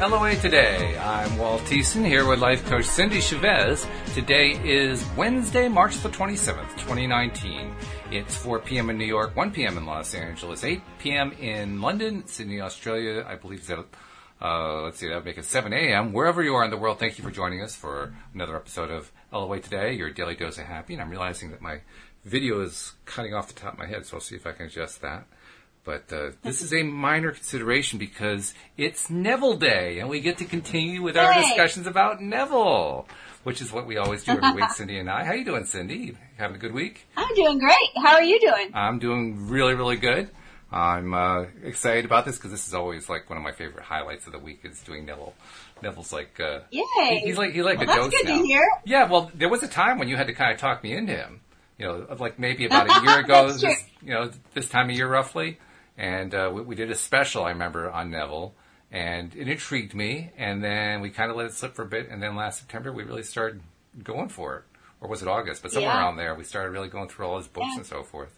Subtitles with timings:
[0.00, 0.96] LOA Today.
[0.96, 3.84] I'm Walt Thiessen here with life coach Cindy Chavez.
[4.14, 7.74] Today is Wednesday, March the 27th, 2019.
[8.12, 8.90] It's 4 p.m.
[8.90, 9.76] in New York, 1 p.m.
[9.76, 11.32] in Los Angeles, 8 p.m.
[11.32, 13.26] in London, Sydney, Australia.
[13.28, 13.86] I believe that,
[14.40, 16.12] uh, let's see, that would make it 7 a.m.
[16.12, 19.10] Wherever you are in the world, thank you for joining us for another episode of
[19.32, 20.92] LOA Today, your daily dose of happy.
[20.92, 21.80] And I'm realizing that my
[22.24, 24.66] video is cutting off the top of my head, so I'll see if I can
[24.66, 25.26] adjust that.
[25.88, 30.44] But uh, this is a minor consideration because it's Neville Day, and we get to
[30.44, 31.40] continue with our Yay.
[31.48, 33.08] discussions about Neville,
[33.44, 34.70] which is what we always do every week.
[34.76, 35.24] Cindy and I.
[35.24, 36.14] How are you doing, Cindy?
[36.36, 37.06] Having a good week?
[37.16, 37.88] I'm doing great.
[38.04, 38.70] How are you doing?
[38.74, 40.28] I'm doing really, really good.
[40.70, 44.26] I'm uh, excited about this because this is always like one of my favorite highlights
[44.26, 45.32] of the week is doing Neville.
[45.80, 46.82] Neville's like, uh, Yay.
[46.98, 48.42] he- he's like he's like Well, a that's ghost good to now.
[48.44, 48.68] hear.
[48.84, 51.14] Yeah, well, there was a time when you had to kind of talk me into
[51.16, 51.40] him.
[51.78, 53.62] You know, like maybe about a year ago, this,
[54.02, 55.56] you know, this time of year roughly,
[55.98, 57.44] and uh, we, we did a special.
[57.44, 58.54] I remember on Neville,
[58.90, 60.30] and it intrigued me.
[60.38, 62.90] And then we kind of let it slip for a bit, and then last September
[62.92, 63.60] we really started
[64.02, 64.62] going for it,
[65.00, 65.60] or was it August?
[65.62, 65.98] But somewhere Yeah.
[65.98, 67.76] around there, we started really going through all his books Yeah.
[67.78, 68.34] and so forth.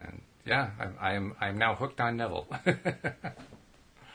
[0.00, 2.48] And yeah, I'm I'm I'm now hooked on Neville.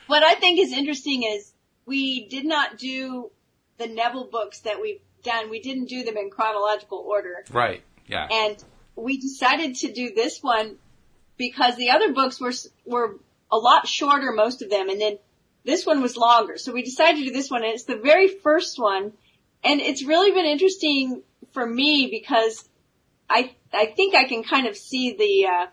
[0.08, 1.52] What I think is interesting is
[1.86, 3.30] we did not do
[3.78, 5.50] the Neville books that we've done.
[5.50, 7.44] We didn't do them in chronological order.
[7.52, 7.84] right?
[8.08, 8.28] Yeah.
[8.32, 8.64] And
[8.96, 10.78] we decided to do this one
[11.38, 12.54] because the other books were,
[12.86, 13.16] were
[13.52, 15.18] a lot shorter, most of them, and then
[15.64, 16.58] this one was longer.
[16.58, 19.14] So we decided to do this one and it's the very first one.
[19.64, 22.68] And it's really been interesting for me because
[23.30, 25.68] I, I think I can kind of see the, uh,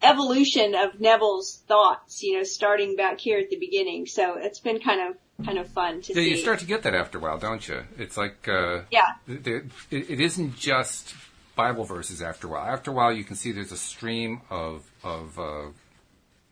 [0.00, 4.06] evolution of Neville's thoughts, you know, starting back here at the beginning.
[4.06, 6.30] So it's been kind of, kind of fun to Yeah, see.
[6.30, 7.82] you start to get that after a while, don't you?
[7.98, 9.08] It's like uh, Yeah.
[9.26, 11.14] it, it isn't just
[11.58, 12.22] Bible verses.
[12.22, 15.66] After a while, after a while, you can see there's a stream of of uh,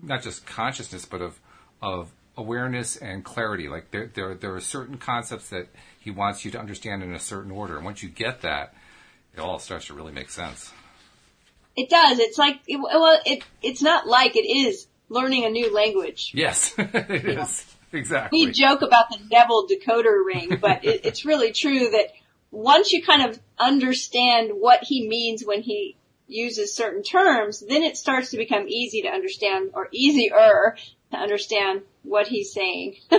[0.03, 1.39] not just consciousness, but of
[1.81, 3.69] of awareness and clarity.
[3.69, 5.69] Like there, there there are certain concepts that
[6.01, 8.75] he wants you to understand in a certain order, and once you get that,
[9.33, 10.73] it all starts to really make sense.
[11.77, 12.19] It does.
[12.19, 16.33] It's like, it, well, it, it's not like it is learning a new language.
[16.35, 18.47] Yes, it is exactly.
[18.47, 22.09] We joke about the Neville decoder ring, but it, it's really true that
[22.51, 25.97] once you kind of understand what he means when he
[26.29, 30.77] uses certain terms, then it starts to become easy to understand or easier
[31.11, 32.97] to understand what he's saying.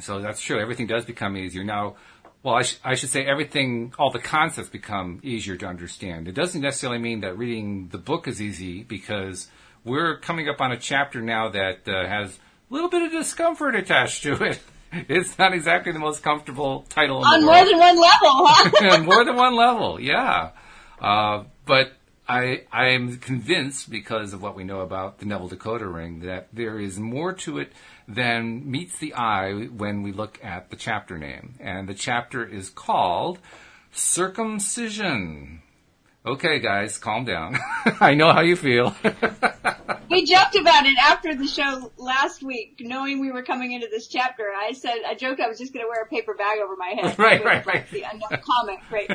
[0.00, 0.60] So that's true.
[0.60, 1.96] Everything does become easier now.
[2.42, 6.28] Well, I, sh- I should say everything, all the concepts become easier to understand.
[6.28, 9.48] It doesn't necessarily mean that reading the book is easy because
[9.84, 12.38] we're coming up on a chapter now that uh, has
[12.70, 14.60] a little bit of discomfort attached to it.
[15.08, 18.90] It's not exactly the most comfortable title On the more than one level, huh?
[18.94, 20.50] on more than one level, yeah.
[21.00, 21.92] Uh, but
[22.28, 26.48] I I am convinced because of what we know about the Neville decoder ring that
[26.52, 27.72] there is more to it
[28.08, 32.70] than meets the eye when we look at the chapter name, and the chapter is
[32.70, 33.38] called
[33.92, 35.60] circumcision.
[36.26, 37.56] Okay, guys, calm down.
[38.00, 38.94] I know how you feel.
[40.10, 44.06] we joked about it after the show last week, knowing we were coming into this
[44.06, 44.44] chapter.
[44.56, 46.94] I said, I joked I was just going to wear a paper bag over my
[46.98, 47.18] head.
[47.24, 47.90] Right, right, like, right.
[47.90, 49.08] The unknown comic, right?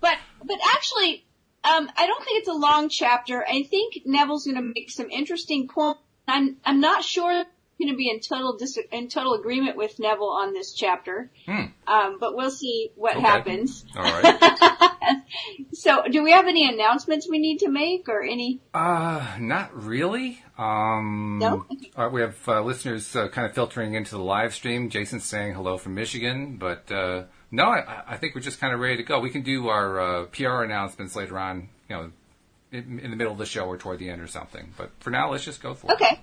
[0.00, 1.24] But, but actually,
[1.64, 3.44] um, I don't think it's a long chapter.
[3.44, 5.98] I think Neville's going to make some interesting points.
[6.28, 7.46] I'm, I'm not sure I'm
[7.80, 11.30] going to be in total dis- in total agreement with Neville on this chapter.
[11.46, 11.64] Hmm.
[11.88, 13.26] Um, but we'll see what Okay.
[13.26, 13.84] happens.
[13.96, 14.92] All right.
[15.72, 18.60] so, do we have any announcements we need to make or any?
[18.74, 20.42] Uh, not really.
[20.58, 21.66] Um, No?
[21.96, 24.90] uh, we have uh, listeners uh, kind of filtering into the live stream.
[24.90, 28.80] Jason's saying hello from Michigan, but uh, no, I, I think we're just kind of
[28.80, 29.20] ready to go.
[29.20, 32.10] We can do our uh, PR announcements later on, you know,
[32.72, 34.72] in, in the middle of the show or toward the end or something.
[34.76, 35.94] But for now, let's just go for it.
[35.94, 36.20] Okay.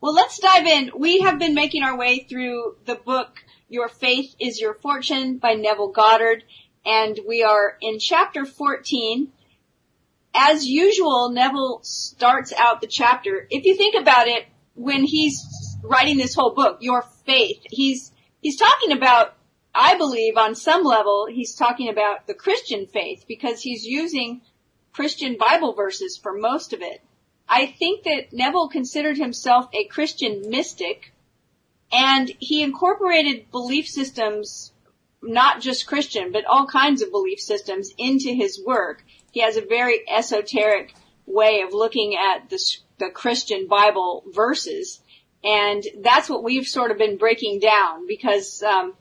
[0.00, 0.90] Well, let's dive in.
[0.96, 5.54] We have been making our way through the book Your Faith is Your Fortune by
[5.54, 6.44] Neville Goddard,
[6.86, 9.32] and we are in chapter 14.
[10.32, 13.46] As usual, Neville starts out the chapter.
[13.50, 15.42] If you think about it, when he's
[15.82, 19.34] writing this whole book, Your Faith, he's, he's talking about,
[19.74, 24.42] I believe on some level, he's talking about the Christian faith because he's using
[24.92, 27.02] Christian Bible verses for most of it.
[27.48, 31.12] I think that Neville considered himself a Christian mystic
[31.92, 34.72] and he incorporated belief systems,
[35.22, 39.04] not just Christian, but all kinds of belief systems into his work.
[39.32, 40.94] He has a very esoteric
[41.26, 42.58] way of looking at the,
[42.98, 45.00] the Christian Bible verses.
[45.42, 48.94] And that's what we've sort of been breaking down because, um,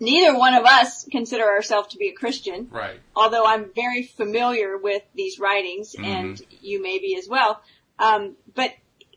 [0.00, 3.00] neither one of us consider ourselves to be a Christian Right.
[3.16, 7.60] although I'm very familiar with these writings, and you may be as well.
[7.98, 8.72] Um, but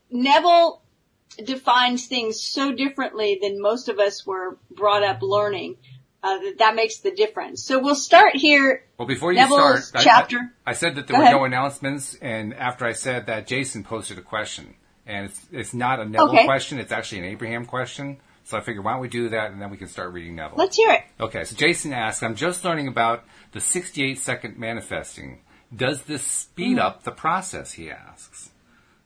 [0.09, 0.81] Neville
[1.37, 5.77] defines things so differently than most of us were brought up learning.
[6.23, 7.63] Uh, that makes the difference.
[7.63, 8.83] So we'll start here.
[8.97, 10.37] Well, before you Neville's start, chapter.
[10.65, 11.35] I, I said that there Go were ahead.
[11.35, 14.75] no announcements, and after I said that, Jason posted a question,
[15.07, 16.45] and it's it's not a Neville Okay.
[16.45, 18.17] question; it's actually an Abraham question.
[18.43, 20.57] So I figured, why don't we do that, and then we can start reading Neville.
[20.57, 21.01] Let's hear it.
[21.19, 25.41] Okay, so Jason asks, I'm just learning about the 68 second manifesting.
[25.73, 26.81] Does this speed Mm.
[26.81, 27.71] up the process?
[27.73, 28.49] He asks.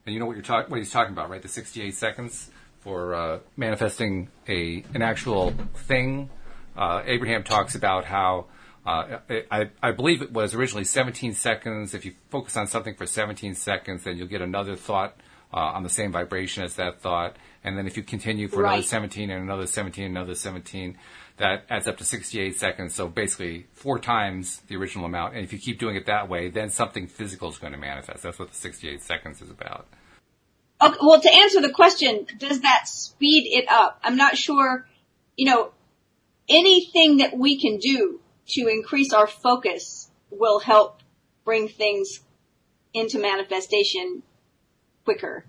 [0.04, 1.42] And you know what you're talking, what he's talking about, right?
[1.42, 5.52] The 68 seconds for uh, manifesting a an actual
[5.86, 6.30] thing.
[6.76, 8.46] Uh, Abraham talks about how
[8.86, 9.18] uh,
[9.50, 11.94] I, I believe it was originally 17 seconds.
[11.94, 15.16] If you focus on something for 17 seconds, then you'll get another thought
[15.52, 17.36] uh, on the same vibration as that thought.
[17.64, 20.96] And then if you continue for another 17 and another 17 and another 17,
[21.38, 22.94] that adds up to 68 seconds.
[22.94, 25.34] So basically four times the original amount.
[25.34, 28.22] And if you keep doing it that way, then something physical is going to manifest.
[28.22, 29.86] That's what the 68 seconds is about.
[30.80, 33.98] Okay, well, to answer the question, does that speed it up?
[34.04, 34.86] I'm not sure,
[35.36, 35.72] you know,
[36.48, 41.00] anything that we can do to increase our focus will help
[41.44, 42.20] bring things
[42.92, 44.22] into manifestation
[45.04, 45.44] quicker.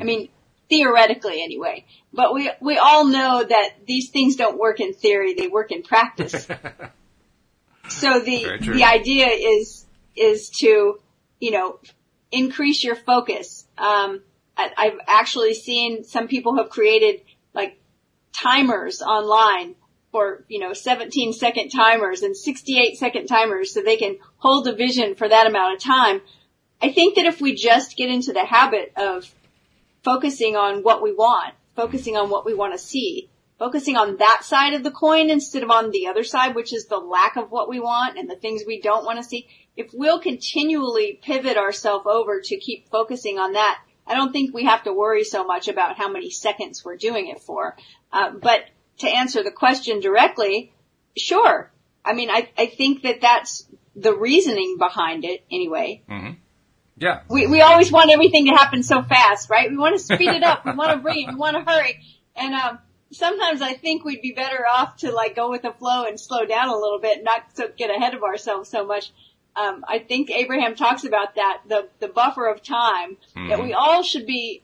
[0.00, 0.28] I mean,
[0.68, 1.84] theoretically anyway.
[2.12, 5.82] But we, we all know that these things don't work in theory, they work in
[5.82, 6.46] practice.
[7.88, 10.98] so the, the idea is, is to,
[11.40, 11.78] you know,
[12.30, 13.66] increase your focus.
[13.76, 14.22] Um,
[14.56, 17.22] I, I've actually seen some people have created
[17.54, 17.78] like
[18.32, 19.74] timers online
[20.12, 24.74] for, you know, 17 second timers and 68 second timers so they can hold a
[24.74, 26.20] vision for that amount of time.
[26.80, 29.34] I think that if we just get into the habit of
[30.04, 34.42] focusing on what we want, focusing on what we want to see, focusing on that
[34.44, 37.50] side of the coin instead of on the other side, which is the lack of
[37.50, 39.46] what we want and the things we don't want to see.
[39.76, 44.64] If we'll continually pivot ourselves over to keep focusing on that, I don't think we
[44.64, 47.76] have to worry so much about how many seconds we're doing it for.
[48.12, 48.64] Uh, but
[49.02, 50.72] to answer the question directly,
[51.16, 51.70] sure.
[52.04, 56.02] I mean, I, I think that that's the reasoning behind it anyway.
[56.96, 57.20] Yeah.
[57.28, 59.70] We, we always want everything to happen so fast, right?
[59.70, 60.64] We want to speed it up.
[60.64, 61.28] We want to bring it.
[61.28, 62.00] We want to hurry.
[62.34, 62.78] And, um,
[63.12, 66.46] sometimes I think we'd be better off to like go with the flow and slow
[66.46, 69.12] down a little bit, not so get ahead of ourselves so much.
[69.54, 73.18] Um, I think Abraham talks about that, the, the buffer of time,
[73.48, 74.62] that we all should be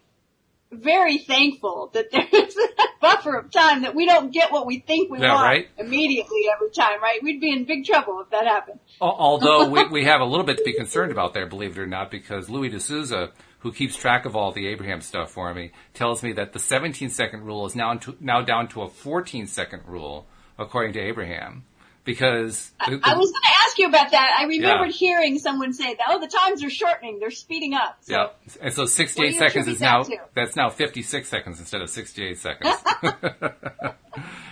[0.71, 2.69] very thankful that there's a
[3.01, 5.69] buffer of time that we don't get what we think we Yeah, want right.
[5.79, 7.23] immediately every time, right?
[7.23, 8.81] We'd be in big trouble if that happened.
[9.01, 11.87] Although we, we have a little bit to be concerned about there, believe it or
[11.87, 13.31] not, because Louis de Souza,
[13.61, 17.09] who keeps track of all the Abraham stuff for me, tells me that the 17
[17.09, 20.27] second rule is now to, now down to a 14 second rule,
[20.59, 21.65] according to Abraham,
[22.09, 24.37] because the- the- I was going to ask you about that.
[24.39, 24.93] I remembered Yeah.
[24.93, 27.19] hearing someone say that, oh, the times are shortening.
[27.21, 27.99] They're speeding up.
[28.01, 28.29] So, yeah,
[28.63, 30.17] and so 68 What do you seconds is now to?
[30.35, 32.77] that's now 56 seconds instead of 68 seconds.
[33.03, 33.95] We're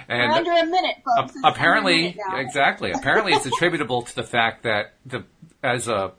[0.09, 1.35] and under a minute, folks.
[1.35, 2.17] A- It's a apparently, minute
[2.47, 2.93] exactly.
[2.93, 5.25] Apparently, it's attributable to the fact that the
[5.63, 6.13] as a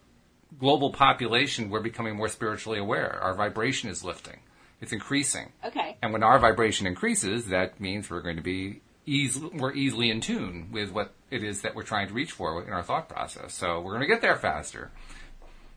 [0.60, 3.20] global population, we're becoming more spiritually aware.
[3.22, 4.40] Our vibration is lifting;
[4.82, 5.52] it's increasing.
[5.64, 5.96] Okay.
[6.02, 8.82] And when our vibration increases, that means we're going to be
[9.54, 12.74] more easily in tune with what it is that we're trying to reach for in
[12.74, 13.54] our thought process.
[13.54, 14.92] So we're going to get there faster,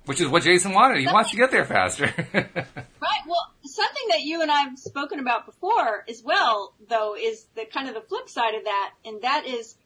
[0.07, 0.99] which is what Jason wanted.
[0.99, 2.13] He wants to get there faster.
[3.03, 3.23] Right.
[3.27, 7.89] Well, something that you and I've spoken about before as well, though, is the kind
[7.89, 9.77] of the flip side of that, and that is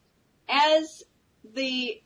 [0.49, 1.03] as
[1.55, 2.01] the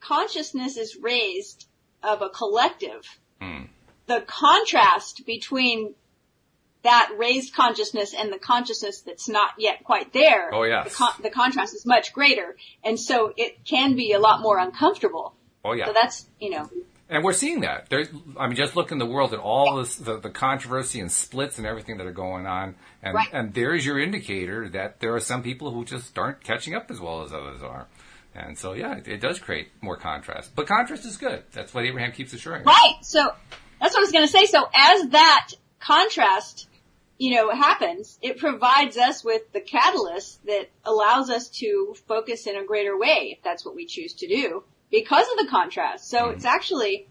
[0.00, 1.66] consciousness is raised
[2.02, 3.64] of a collective, Hmm.
[4.06, 5.94] the contrast between
[6.84, 10.50] that raised consciousness and the consciousness that's not yet quite there.
[10.54, 10.90] Oh, yes.
[10.90, 14.58] The, con- the contrast is much greater, and so it can be a lot more
[14.58, 15.34] uncomfortable.
[15.64, 15.86] oh yeah.
[15.86, 16.68] So that's, you know,
[17.08, 17.88] And we're seeing that.
[17.90, 21.10] There's, I mean, just look in the world at all this, the, the controversy and
[21.10, 23.28] splits and everything that are going on, and Right.
[23.32, 27.00] and there's your indicator that there are some people who just aren't catching up as
[27.00, 27.86] well as others are,
[28.34, 30.54] and so yeah, it, it does create more contrast.
[30.54, 31.44] But contrast is good.
[31.52, 32.60] That's what Abraham keeps assuring.
[32.62, 32.66] us.
[32.66, 32.96] Right.
[33.02, 33.20] So
[33.80, 34.44] that's what I was going to say.
[34.46, 35.48] So as that
[35.80, 36.68] contrast,
[37.18, 42.56] you know, happens, it provides us with the catalyst that allows us to focus in
[42.56, 46.08] a greater way, if that's what we choose to do, because of the contrast.
[46.08, 46.34] So mm-hmm.
[46.34, 47.06] it's actually,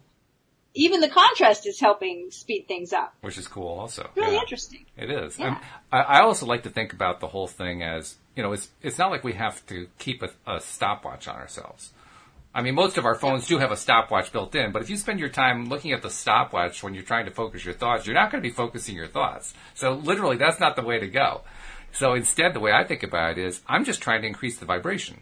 [0.74, 3.16] even the contrast is helping speed things up.
[3.22, 4.10] Which is cool, also.
[4.16, 4.42] Really Yeah.
[4.42, 4.86] interesting.
[4.98, 5.40] It is.
[5.40, 5.60] Yeah.
[5.92, 8.98] I, I also like to think about the whole thing as, you know, it's, it's
[8.98, 11.94] not like we have to keep a, a stopwatch on ourselves.
[12.56, 14.98] I mean, most of our phones do have a stopwatch built in, but if you
[14.98, 18.14] spend your time looking at the stopwatch when you're trying to focus your thoughts, you're
[18.14, 19.56] not going to be focusing your thoughts.
[19.74, 21.42] So literally, that's not the way to go.
[21.92, 24.66] So instead, the way I think about it is, I'm just trying to increase the
[24.66, 25.22] vibration.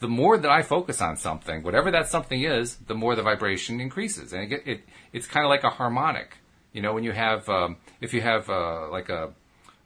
[0.00, 3.80] The more that I focus on something, whatever that something is, the more the vibration
[3.80, 4.80] increases, and it, it
[5.12, 6.38] it's kind of like a harmonic.
[6.72, 9.32] You know, when you have, um, if you have uh, like a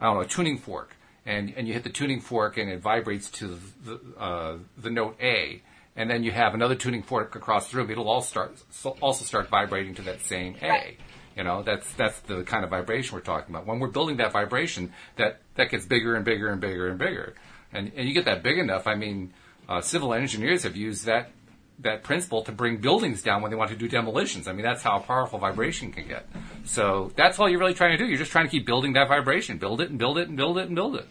[0.00, 2.80] I don't know, a tuning fork, and and you hit the tuning fork and it
[2.80, 5.62] vibrates to the uh, the note A,
[5.98, 7.90] and then you have another tuning fork across the room.
[7.90, 8.62] It'll all start
[9.00, 10.96] also start vibrating to that same A.
[11.36, 13.66] You know, that's that's the kind of vibration we're talking about.
[13.66, 17.34] When we're building that vibration, that that gets bigger and bigger and bigger and bigger,
[17.72, 18.86] and and you get that big enough.
[18.86, 19.34] I mean,
[19.68, 21.32] uh, civil engineers have used that
[21.80, 24.46] that principle to bring buildings down when they want to do demolitions.
[24.46, 26.28] I mean, that's how powerful vibration can get.
[26.64, 28.06] So that's all you're really trying to do.
[28.08, 30.58] You're just trying to keep building that vibration, build it and build it and build
[30.58, 31.08] it and build it.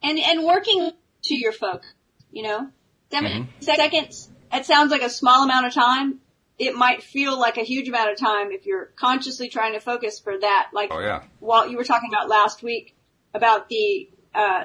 [0.00, 0.92] And and working
[1.24, 1.82] to your folk,
[2.30, 2.70] you know,
[3.12, 3.60] seven Mm-hmm.
[3.62, 4.28] seconds.
[4.52, 6.18] It sounds like a small amount of time.
[6.58, 10.20] It might feel like a huge amount of time if you're consciously trying to focus
[10.20, 10.70] for that.
[10.72, 12.94] Like Oh yeah, Walt, you were talking about last week
[13.34, 14.64] about the uh,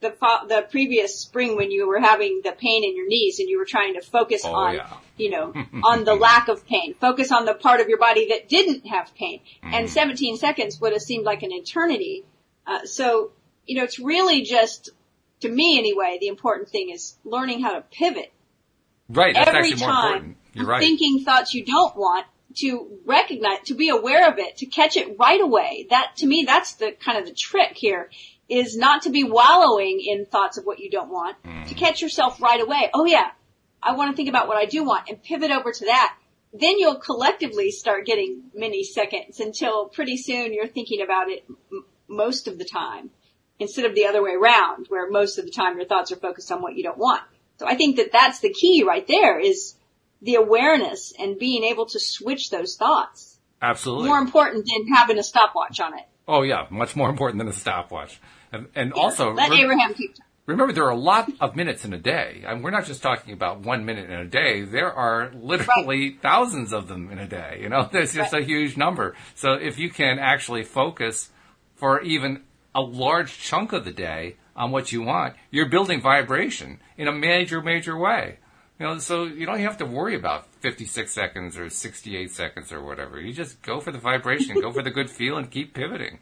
[0.00, 0.10] the
[0.48, 3.64] the previous spring when you were having the pain in your knees and you were
[3.64, 4.86] trying to focus Oh, on yeah.
[5.16, 5.52] you know
[5.84, 9.14] on the lack of pain, focus on the part of your body that didn't have
[9.14, 9.40] pain.
[9.64, 9.74] Mm-hmm.
[9.74, 12.24] And 17 seconds would have seemed like an eternity.
[12.66, 13.32] Uh, so
[13.64, 14.90] you know, it's really just
[15.42, 16.18] to me anyway.
[16.20, 18.32] The important thing is learning how to pivot
[19.08, 19.34] right.
[19.34, 20.36] That's every actually more time important.
[20.54, 20.80] You're right.
[20.80, 22.26] thinking thoughts you don't want
[22.58, 25.86] to recognize, to be aware of it, to catch it right away.
[25.88, 28.10] That, to me, that's the kind of the trick here
[28.48, 31.66] is not to be wallowing in thoughts of what you don't want, Mm.
[31.68, 32.90] to catch yourself right away.
[32.92, 33.30] Oh yeah,
[33.82, 36.14] I want to think about what I do want and pivot over to that.
[36.52, 41.86] Then you'll collectively start getting many seconds until pretty soon you're thinking about it m-
[42.08, 43.08] most of the time
[43.62, 46.52] instead of the other way around where most of the time your thoughts are focused
[46.52, 47.22] on what you don't want.
[47.58, 49.74] So I think that that's the key right there is
[50.20, 53.38] the awareness and being able to switch those thoughts.
[53.60, 54.08] Absolutely.
[54.08, 56.04] More important than having a stopwatch on it.
[56.28, 58.20] oh yeah, much more important than a stopwatch.
[58.52, 60.26] And, and also, Let re- Abraham keep time.
[60.46, 62.42] remember there are a lot of minutes in a day.
[62.46, 64.62] And we're not just talking about one minute in a day.
[64.62, 67.58] There are literally thousands of them in a day.
[67.62, 68.42] You know, there's just Right.
[68.42, 69.14] a huge number.
[69.36, 71.30] So if you can actually focus
[71.76, 72.42] for even
[72.74, 77.12] a large chunk of the day on what you want, you're building vibration in a
[77.12, 78.38] major, major way.
[78.78, 82.82] You know, so you don't have to worry about 56 seconds or 68 seconds or
[82.82, 83.20] whatever.
[83.20, 86.18] You just go for the vibration, go for the good feel and keep pivoting.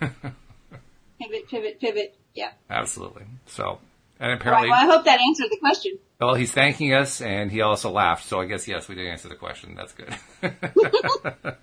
[0.00, 2.16] Pivot, pivot, pivot.
[2.34, 2.52] Yeah.
[2.70, 3.24] Absolutely.
[3.46, 3.80] So,
[4.18, 4.70] and apparently.
[4.70, 4.86] Right.
[4.86, 5.98] Well, I hope that answered the question.
[6.20, 8.26] well, he's thanking us and he also laughed.
[8.26, 9.76] So I guess, yes, we did answer the question.
[9.76, 10.14] That's good.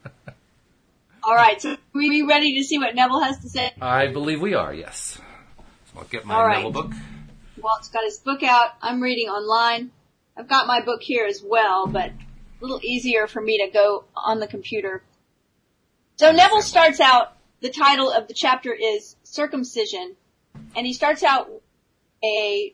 [1.24, 1.62] All right.
[1.62, 3.72] So are we ready to see what Neville has to say?
[3.82, 5.20] I believe we are, yes.
[5.94, 6.58] So I'll get my All right.
[6.58, 6.92] Neville book.
[7.58, 8.72] Walt's got his book out.
[8.82, 9.92] I'm reading online.
[10.36, 12.14] I've got my book here as well, but a
[12.62, 15.04] little easier for me to go on the computer.
[16.16, 20.16] So Neville starts out, the title of the chapter is Circumcision,
[20.76, 21.50] and he starts out
[22.24, 22.74] a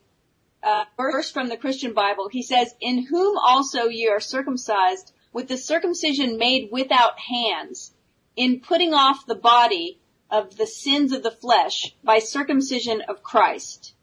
[0.64, 2.30] uh, verse from the Christian Bible.
[2.30, 7.94] He says, In whom also ye are circumcised with the circumcision made without hands,
[8.38, 13.94] in putting off the body of the sins of the flesh by circumcision of Christ.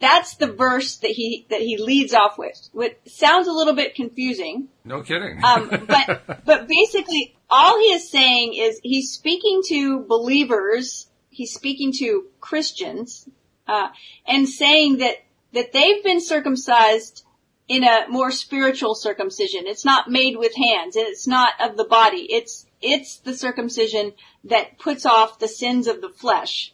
[0.00, 2.68] That's the verse that he that he leads off with.
[2.72, 5.44] Which sounds a little bit confusing, No kidding.
[5.44, 11.92] um, but but basically all he is saying is he's speaking to believers, he's speaking
[11.98, 13.28] to Christians,
[13.66, 13.88] uh,
[14.26, 15.16] and saying that
[15.52, 17.24] that they've been circumcised
[17.66, 19.66] in a more spiritual circumcision.
[19.66, 22.26] It's not made with hands, and it's not of the body.
[22.30, 24.12] It's it's the circumcision
[24.44, 26.72] that puts off the sins of the flesh.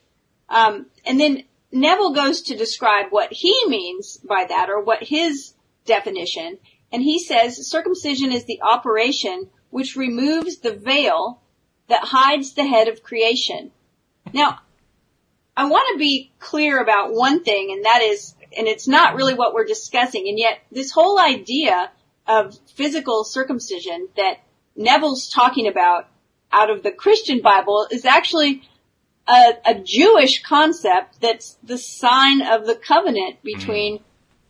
[0.49, 5.55] Um, and then Neville goes to describe what he means by that, or what his
[5.85, 6.59] definition,
[6.93, 11.43] and he says circumcision is the operation which removes the veil
[11.89, 13.73] that hides the head of creation.
[14.33, 14.61] Now,
[15.57, 19.35] I want to be clear about one thing, and that is, and it's not really
[19.35, 21.91] what we're discussing, and yet this whole idea
[22.27, 24.39] of physical circumcision that
[24.77, 26.09] Neville's talking about
[26.53, 28.63] out of the Christian Bible is actually
[29.27, 33.59] a, a Jewish concept that's the sign of the covenant mm-hmm.
[33.59, 34.01] between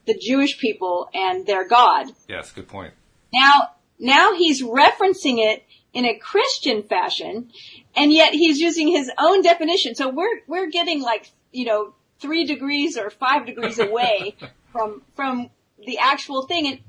[0.07, 2.07] the Jewish people and their God.
[2.28, 2.93] yes, good point.
[3.33, 7.50] Now, now he's referencing it in a Christian fashion,
[7.97, 9.95] and yet he's using his own definition.
[9.95, 14.37] So we're, we're getting like, you know, three degrees or five degrees away
[14.73, 15.50] from, from
[15.87, 16.66] the actual thing.
[16.66, 16.81] And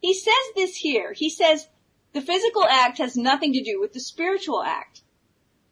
[0.00, 1.12] he says this here.
[1.12, 1.66] He says
[2.12, 5.02] the physical act has nothing to do with the spiritual act.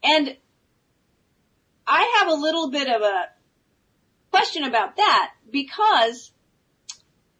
[0.02, 0.36] And
[1.86, 3.28] I have a little bit of a
[4.30, 6.32] question about that because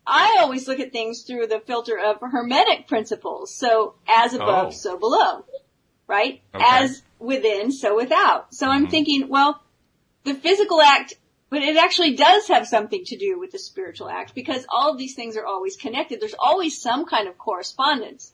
[0.07, 3.55] I always look at things through the filter of hermetic principles.
[3.55, 4.71] So as above, Oh.
[4.71, 5.45] so below,
[6.07, 6.41] right?
[6.55, 6.65] Okay.
[6.67, 8.55] As within, so without.
[8.55, 8.91] So I'm mm-hmm.
[8.91, 9.63] thinking, well,
[10.25, 11.15] the physical act,
[11.51, 14.99] but it actually does have something to do with the spiritual act because all of
[14.99, 16.21] these things are always connected.
[16.21, 18.33] There's always some kind of correspondence.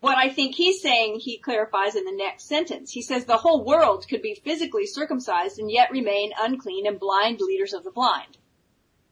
[0.00, 2.92] What I think he's saying, he clarifies in the next sentence.
[2.92, 7.40] He says the whole world could be physically circumcised and yet remain unclean and blind
[7.40, 8.36] leaders of the blind.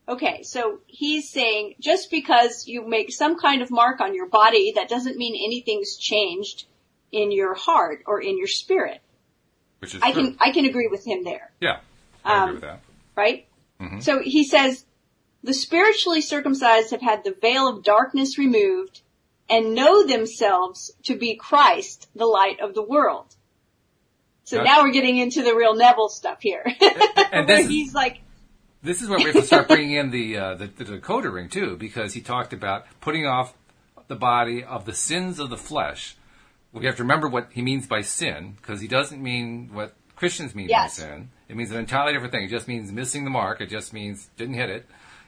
[0.07, 4.73] Okay, so he's saying just because you make some kind of mark on your body,
[4.77, 6.67] that doesn't mean anything's changed
[7.11, 9.01] in your heart or in your spirit.
[9.79, 10.23] Which is I true.
[10.33, 11.81] can I can agree with him there, yeah,
[12.25, 12.81] I Um, agree with that.
[13.17, 13.47] right?
[13.81, 14.03] Mhm.
[14.03, 14.85] So he says
[15.43, 19.01] the spiritually circumcised have had the veil of darkness removed
[19.49, 23.35] and know themselves to be Christ, the light of the world.
[24.45, 26.65] So now we're getting into the real Neville stuff here.
[27.33, 28.21] and this- he's like,
[28.83, 31.49] This is where we have to start bringing in the, uh, the the decoder ring
[31.49, 33.55] too, because he talked about putting off
[34.09, 36.17] the body of the sins of the flesh.
[36.73, 40.55] We have to remember what he means by sin, because he doesn't mean what Christians
[40.55, 40.99] mean Yes.
[40.99, 41.31] by sin.
[41.49, 42.45] It means an entirely different thing.
[42.45, 43.61] It just means missing the mark.
[43.61, 44.87] It just means didn't hit it.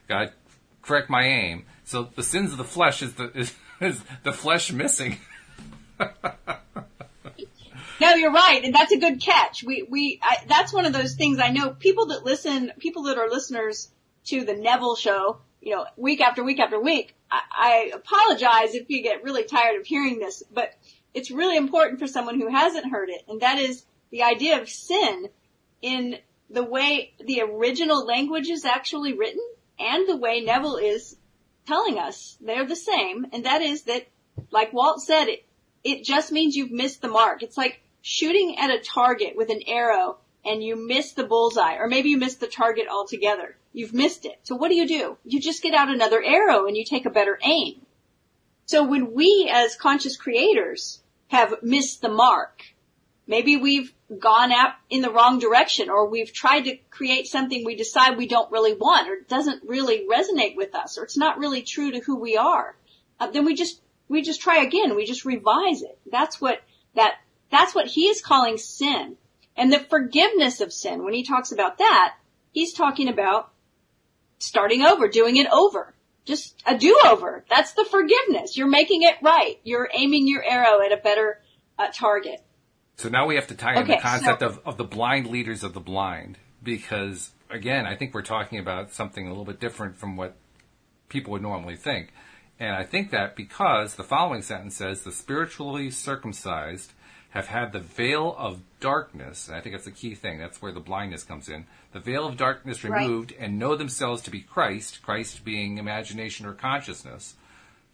[0.08, 0.32] Got to
[0.82, 1.64] correct my aim.
[1.84, 5.18] So the sins of the flesh is the is, is the flesh missing.
[7.98, 9.64] No, you're right, and that's a good catch.
[9.64, 13.18] We we I, that's one of those things I know people that listen, people that
[13.18, 13.88] are listeners
[14.26, 17.14] to the Neville show, you know, week after week after week.
[17.30, 20.74] I, I apologize if you get really tired of hearing this, but
[21.14, 24.68] it's really important for someone who hasn't heard it, and that is the idea of
[24.68, 25.28] sin
[25.80, 26.18] in
[26.50, 29.42] the way the original language is actually written
[29.78, 31.16] and the way Neville is
[31.66, 34.06] telling us they're the same, and that is that,
[34.50, 35.44] like Walt said, it,
[35.84, 37.42] it just means you've missed the mark.
[37.42, 41.88] It's like shooting at a target with an arrow and you miss the bullseye, or
[41.88, 43.56] maybe you miss the target altogether.
[43.72, 44.38] You've missed it.
[44.44, 45.18] So what do you do?
[45.24, 47.84] You just get out another arrow and you take a better aim.
[48.66, 52.62] So when we as conscious creators have missed the mark,
[53.26, 57.74] maybe we've gone out in the wrong direction or we've tried to create something we
[57.74, 61.62] decide we don't really want or doesn't really resonate with us or it's not really
[61.62, 62.76] true to who we are.
[63.18, 64.94] Uh, then we just, we just try again.
[64.94, 65.98] We just revise it.
[66.10, 66.62] That's what
[66.94, 67.14] that,
[67.50, 69.16] that's what he is calling sin.
[69.56, 72.14] And the forgiveness of sin, when he talks about that,
[72.52, 73.50] he's talking about
[74.38, 75.94] starting over, doing it over.
[76.26, 77.44] Just a do-over.
[77.48, 78.56] That's the forgiveness.
[78.56, 79.60] You're making it right.
[79.62, 81.40] You're aiming your arrow at a better
[81.78, 82.40] uh, target.
[82.96, 85.26] So now we have to tie in Okay, the concept so- of, of the blind
[85.26, 89.60] leaders of the blind because again, I think we're talking about something a little bit
[89.60, 90.36] different from what
[91.08, 92.12] people would normally think.
[92.58, 96.92] And I think that because the following sentence says the spiritually circumcised
[97.30, 100.72] have had the veil of darkness, and I think that's the key thing, that's where
[100.72, 103.02] the blindness comes in, the veil of darkness Right.
[103.02, 107.34] removed and know themselves to be Christ, Christ being imagination or consciousness.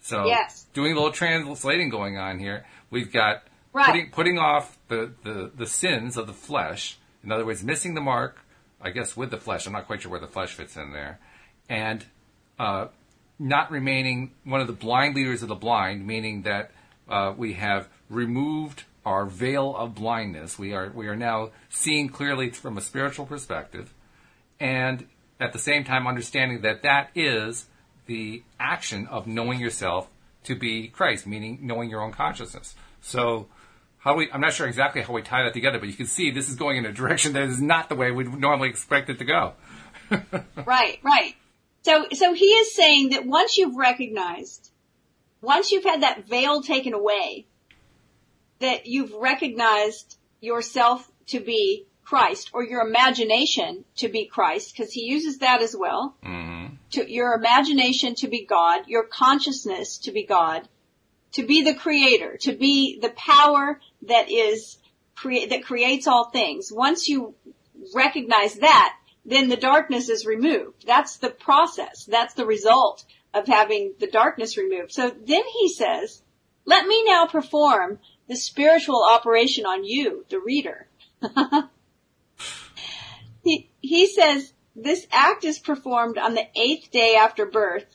[0.00, 0.66] So Yes.
[0.74, 3.86] doing a little translating going on here, we've got Right.
[3.86, 8.00] putting, putting off the, the, the sins of the flesh, in other words, missing the
[8.00, 8.38] mark,
[8.82, 11.20] I guess with the flesh, I'm not quite sure where the flesh fits in there,
[11.68, 12.04] and
[12.58, 12.88] uh,
[13.38, 16.72] not remaining one of the blind leaders of the blind, meaning that
[17.08, 20.58] uh, we have removed our veil of blindness.
[20.58, 23.92] We are we are now seeing clearly from a spiritual perspective,
[24.60, 25.06] and
[25.40, 27.66] at the same time understanding that that is
[28.06, 30.08] the action of knowing yourself
[30.44, 32.74] to be Christ, meaning knowing your own consciousness.
[33.00, 33.46] So.
[34.02, 36.32] How we, I'm not sure exactly how we tie that together, but you can see
[36.32, 39.18] this is going in a direction that is not the way we'd normally expect it
[39.18, 39.54] to go.
[40.66, 41.34] Right, right.
[41.84, 44.70] So, so he is saying that once you've recognized,
[45.40, 47.46] once you've had that veil taken away,
[48.58, 55.02] that you've recognized yourself to be Christ or your imagination to be Christ, because he
[55.02, 56.14] uses that as well.
[56.24, 56.74] Mm-hmm.
[56.90, 60.68] To your imagination to be God, your consciousness to be God,
[61.32, 64.78] to be the creator, to be the power that is
[65.24, 66.70] that creates all things.
[66.72, 67.34] Once you
[67.94, 70.84] recognize that, then the darkness is removed.
[70.86, 72.04] That's the process.
[72.04, 74.92] That's the result of having the darkness removed.
[74.92, 76.22] So then he says,
[76.64, 80.88] let me now perform the spiritual operation on you, the reader.
[83.44, 87.86] he, he says, this act is performed on the eighth day after birth,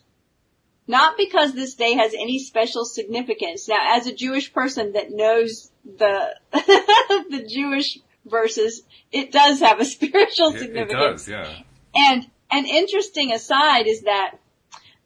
[0.88, 3.68] not because this day has any special significance.
[3.68, 9.84] Now, as a Jewish person that knows the, the Jewish verses, it does have a
[9.96, 11.26] spiritual It, it significance.
[11.26, 11.54] does, yeah.
[11.94, 14.38] And an interesting aside is that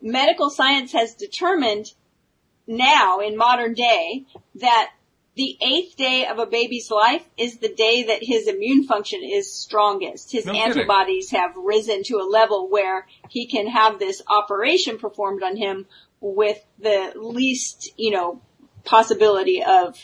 [0.00, 1.92] medical science has determined
[2.66, 4.90] now in modern day that
[5.34, 9.52] the eighth day of a baby's life is the day that his immune function is
[9.52, 10.30] strongest.
[10.30, 10.70] His No kidding.
[10.70, 15.86] antibodies have risen to a level where he can have this operation performed on him
[16.20, 18.40] with the least, you know,
[18.84, 19.96] possibility of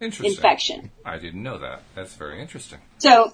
[0.00, 0.90] infection.
[1.04, 1.82] I didn't know that.
[1.94, 2.78] That's very interesting.
[2.98, 3.32] So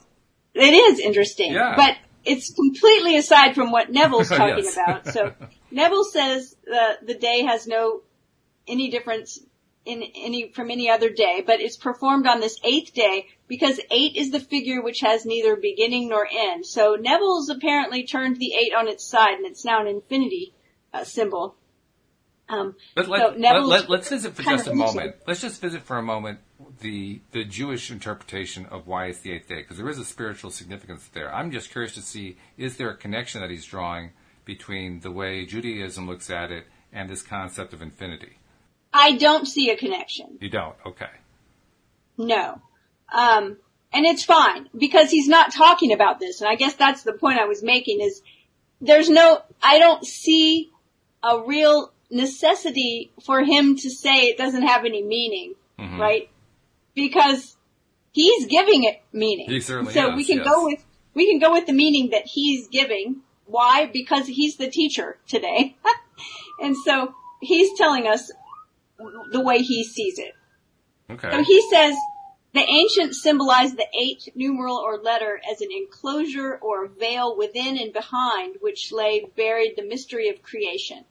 [0.54, 1.74] it is interesting, Yeah.
[1.76, 4.74] but it's completely aside from what Neville's talking Yes.
[4.74, 5.06] about.
[5.08, 5.34] So
[5.70, 8.02] Neville says the the day has no
[8.66, 9.38] any difference
[9.84, 14.16] in any, from any other day, but it's performed on this eighth day because eight
[14.16, 16.64] is the figure which has neither beginning nor end.
[16.64, 20.54] So Neville's apparently turned the eight on its side and it's now an infinity
[20.94, 21.56] uh, symbol.
[22.48, 25.16] Um, But let, so let, let, let's visit for just a moment.
[25.26, 26.40] Let's just visit for a moment
[26.80, 30.50] the the Jewish interpretation of why it's the eighth day, because there is a spiritual
[30.50, 31.32] significance there.
[31.34, 34.10] I'm just curious to see is there a connection that he's drawing
[34.44, 38.38] between the way Judaism looks at it and this concept of infinity.
[38.92, 40.38] I don't see a connection.
[40.40, 41.10] You don't, okay?
[42.18, 42.60] No.
[43.12, 43.56] Um,
[43.92, 46.40] and it's fine because he's not talking about this.
[46.40, 48.22] And I guess that's the point I was making is
[48.80, 50.70] there's no, I don't see
[51.22, 55.98] a real necessity for him to say it doesn't have any meaning, Mhm.
[55.98, 56.28] right?
[56.94, 57.56] Because
[58.12, 59.48] he's giving it meaning.
[59.48, 60.46] He certainly so is, we can yes.
[60.46, 63.22] go with, we can go with the meaning that he's giving.
[63.46, 63.86] Why?
[63.86, 65.76] Because he's the teacher today.
[66.62, 68.30] and so he's telling us
[69.30, 70.34] the way he sees it.
[71.10, 71.30] Okay.
[71.30, 71.96] So he says
[72.54, 77.92] the ancients symbolized the eighth numeral or letter as an enclosure or veil within and
[77.92, 81.04] behind which lay buried the mystery of creation.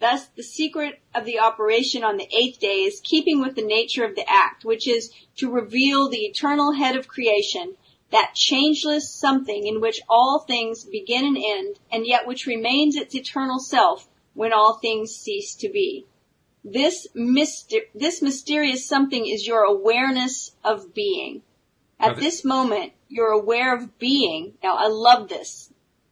[0.00, 4.04] Thus, the secret of the operation on the eighth day is keeping with the nature
[4.04, 7.76] of the act, which is to reveal the eternal head of creation,
[8.10, 13.14] that changeless something in which all things begin and end, and yet which remains its
[13.14, 16.06] eternal self when all things cease to be.
[16.64, 21.42] This myster- this mysterious something is your awareness of being.
[22.00, 24.54] At th- this moment, you're aware of being.
[24.62, 25.70] Now, I love this.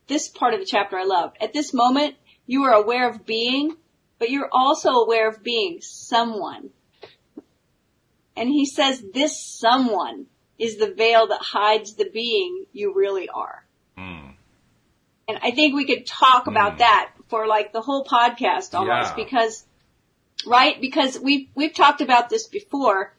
[0.08, 1.32] This part of the chapter I love.
[1.40, 3.76] At this moment, you are aware of being,
[4.18, 6.70] but you're also aware of being someone.
[8.36, 10.26] And he says this someone
[10.58, 13.64] is the veil that hides the being you really are.
[13.98, 14.34] Mm.
[15.28, 16.78] And I think we could talk about Mm.
[16.78, 19.14] that for like the whole podcast almost Yeah.
[19.24, 19.64] because,
[20.46, 20.81] right?
[20.81, 23.14] Because we've, we've talked about this before.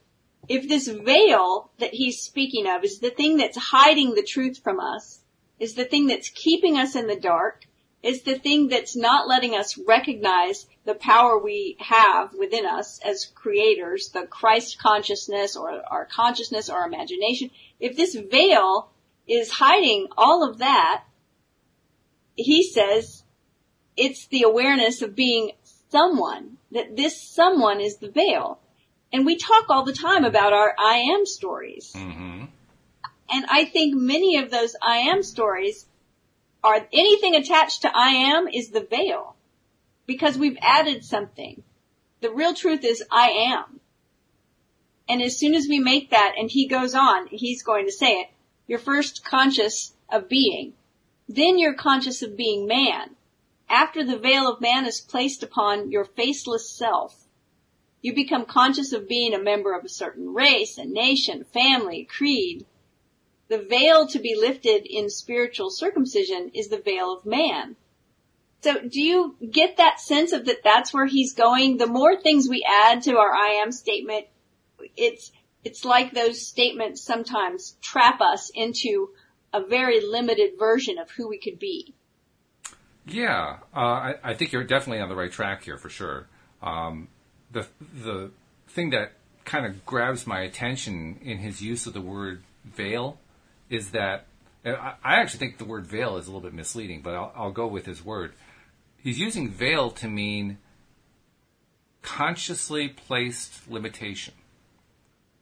[0.47, 4.79] If this veil that he's speaking of is the thing that's hiding the truth from
[4.79, 5.21] us,
[5.59, 7.65] is the thing that's keeping us in the dark,
[8.01, 13.31] is the thing that's not letting us recognize the power we have within us as
[13.33, 17.49] creators, the Christ consciousness or our consciousness or imagination.
[17.79, 18.91] If this veil
[19.25, 21.05] is hiding all of that,
[22.35, 23.23] he says
[23.95, 25.51] it's the awareness of being
[25.89, 28.59] someone, that this someone is the veil.
[29.11, 31.91] And we talk all the time about our I am stories.
[31.95, 32.45] hmm
[33.31, 35.85] And I think many of those I am stories
[36.63, 39.35] are anything attached to I am is the veil.
[40.05, 41.63] Because we've added something.
[42.21, 43.79] The real truth is I am.
[45.07, 48.13] And as soon as we make that, and he goes on, he's going to say
[48.21, 48.27] it,
[48.67, 50.73] you're first conscious of being.
[51.27, 53.15] Then you're conscious of being man.
[53.73, 57.27] After the veil of man is placed upon your faceless self,
[58.03, 62.67] you become conscious of being a member of a certain race, a nation, family, creed.
[63.47, 67.75] The veil to be lifted in spiritual circumcision is the veil of man.
[68.61, 71.77] So do you get that sense of that that's where he's going?
[71.77, 74.27] The more things we add to our I am statement,
[74.95, 75.31] it's,
[75.63, 79.15] it's like those statements sometimes trap us into
[79.51, 81.95] a very limited version of who we could be.
[83.05, 86.27] Yeah, uh, I, I think you're definitely on the right track here for sure.
[86.61, 87.09] Um,
[87.51, 88.31] the the
[88.69, 89.13] thing that
[89.45, 93.17] kind of grabs my attention in his use of the word veil
[93.69, 94.25] is that
[94.65, 97.51] I, I actually think the word veil is a little bit misleading, but I'll, I'll
[97.51, 98.33] go with his word.
[98.97, 100.59] He's using veil to mean
[102.01, 104.33] consciously placed limitation.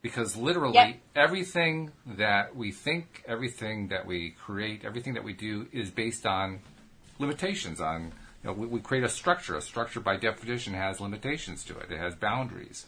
[0.01, 0.95] Because literally Yep.
[1.15, 6.59] everything that we think, everything that we create, everything that we do is based on
[7.21, 8.11] limitations on
[8.43, 9.55] you know we, we create a structure.
[9.55, 11.91] A structure by definition has limitations to it.
[11.91, 12.85] It has boundaries.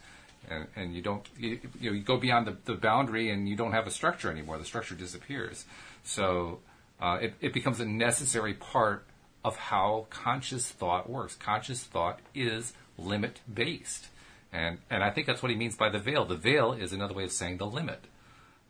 [0.50, 3.56] And and you don't you, you know you go beyond the, the boundary and you
[3.56, 4.58] don't have a structure anymore.
[4.58, 5.64] The structure disappears.
[6.02, 6.60] So
[7.00, 9.06] uh, it, it becomes a necessary part
[9.42, 11.34] of how conscious thought works.
[11.34, 14.08] Conscious thought is limit based
[14.54, 16.24] and and I think that's what he means by the veil.
[16.24, 18.04] The veil is another way of saying the limit.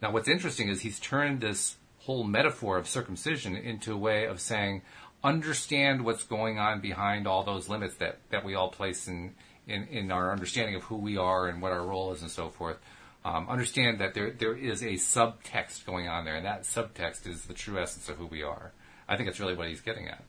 [0.01, 4.41] Now, what's interesting is he's turned this whole metaphor of circumcision into a way of
[4.41, 4.83] saying,
[5.25, 9.35] understand what's going on behind all those limits that, that we all place in,
[9.67, 12.51] in, in our understanding of who we are and what our role is and so
[12.51, 12.77] forth.
[13.25, 17.47] Um, understand that there, there is a subtext going on there, and that subtext is
[17.47, 18.73] the true essence of who we are.
[19.09, 20.23] I think that's really what he's getting at.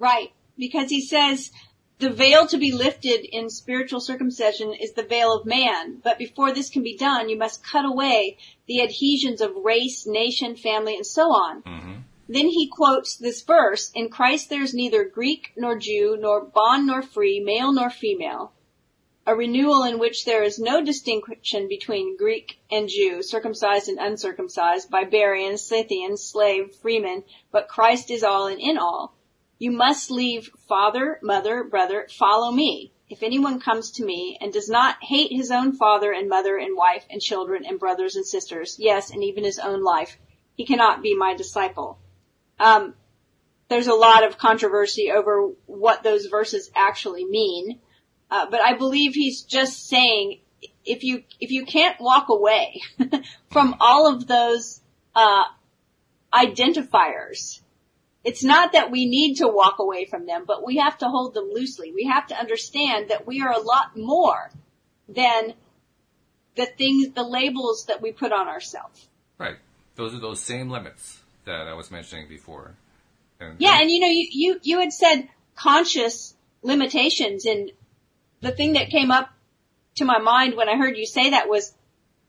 [0.00, 0.32] Right.
[0.58, 1.52] Because he says
[2.00, 6.00] the veil to be lifted in spiritual circumcision is the veil of man.
[6.02, 10.56] But before this can be done, you must cut away the adhesions of race, nation,
[10.56, 11.62] family, and so on.
[11.62, 11.92] hmm
[12.28, 16.88] Then he quotes this verse, in Christ there is neither Greek nor Jew, nor bond
[16.88, 18.52] nor free, male nor female.
[19.28, 24.88] a renewal in which there is no distinction between Greek and Jew, circumcised and uncircumcised,
[24.88, 29.16] barbarian, Scythian, slave, freeman, but Christ is all and in all.
[29.58, 32.92] You must leave father, mother, brother, follow me.
[33.08, 36.76] If anyone comes to me and does not hate his own father and mother and
[36.76, 40.18] wife and children and brothers and sisters, yes, and even his own life,
[40.54, 41.98] he cannot be my disciple.
[42.58, 42.94] Um,
[43.68, 47.80] there's a lot of controversy over what those verses actually mean,
[48.30, 50.40] uh, but I believe he's just saying
[50.84, 52.80] if you if you can't walk away
[53.50, 54.80] from all of those
[55.14, 55.44] uh,
[56.32, 57.60] identifiers
[58.26, 61.32] it's not that we need to walk away from them, but we have to hold
[61.32, 61.92] them loosely.
[61.92, 64.50] We have to understand that we are a lot more
[65.08, 65.54] than
[66.56, 69.08] the things, the labels that we put on ourselves.
[69.38, 69.58] Right.
[69.94, 72.74] Those are those same limits that I was mentioning before.
[73.40, 77.70] And, yeah, and you know, you, you, you had said conscious limitations and
[78.40, 79.30] the thing that came up
[79.96, 81.72] to my mind when I heard you say that was,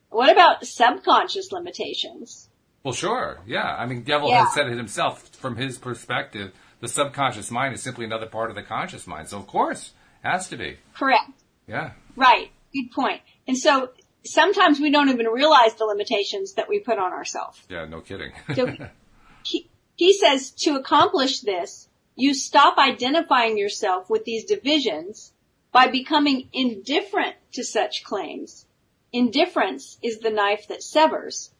[0.09, 2.47] what about subconscious limitations?
[2.83, 3.39] Well, sure.
[3.45, 3.65] Yeah.
[3.65, 4.45] I mean, Neville yeah.
[4.45, 6.53] has said it himself from his perspective.
[6.79, 9.27] The subconscious mind is simply another part of the conscious mind.
[9.29, 9.91] So of course,
[10.23, 10.77] has to be.
[10.93, 11.31] Correct.
[11.67, 11.91] Yeah.
[12.15, 12.51] Right.
[12.73, 13.21] Good point.
[13.47, 13.89] And so
[14.23, 17.61] sometimes we don't even realize the limitations that we put on ourselves.
[17.69, 18.31] Yeah, no kidding.
[18.53, 18.67] so
[19.47, 25.33] he, he says to accomplish this, you stop identifying yourself with these divisions
[25.71, 28.65] by becoming indifferent to such claims.
[29.13, 31.51] Indifference is the knife that severs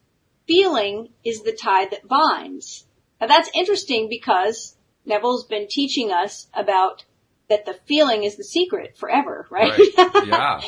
[0.46, 2.86] feeling is the tie that binds.
[3.20, 7.04] Now that's interesting because Neville's been teaching us about
[7.48, 9.72] that the feeling is the secret forever, right?
[9.96, 10.26] right.
[10.26, 10.60] Yeah.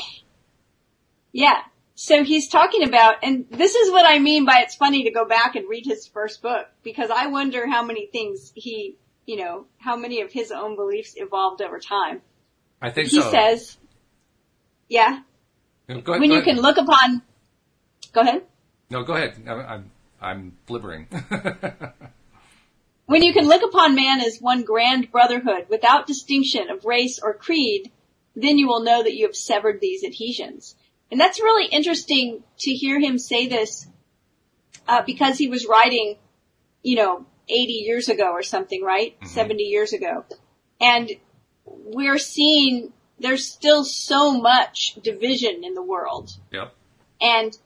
[1.33, 1.59] yeah.
[2.03, 5.27] So he's talking about, and this is what I mean by it's funny to go
[5.27, 9.67] back and read his first book because I wonder how many things he, you know,
[9.77, 12.23] how many of his own beliefs evolved over time.
[12.81, 13.31] I think he so.
[13.31, 13.77] says,
[14.89, 15.21] yeah.
[15.89, 16.45] Go ahead, when go you ahead.
[16.45, 17.21] can look upon,
[18.15, 18.45] go ahead.
[18.89, 19.47] No, go ahead.
[19.47, 19.91] I'm
[20.23, 21.05] I'm blibbering.
[23.05, 27.35] when you can look upon man as one grand brotherhood without distinction of race or
[27.35, 27.93] creed,
[28.35, 30.77] then you will know that you have severed these adhesions.
[31.11, 33.89] And that's really interesting to hear him say this
[34.87, 36.17] uh, because he was writing,
[36.83, 39.17] you know, 80 years ago or something, right?
[39.17, 39.27] Mm-hmm.
[39.27, 40.25] 70 years ago.
[40.81, 41.11] And
[41.65, 46.31] we're seeing there's still so much division in the world.
[46.53, 46.75] Yep.
[47.21, 47.57] And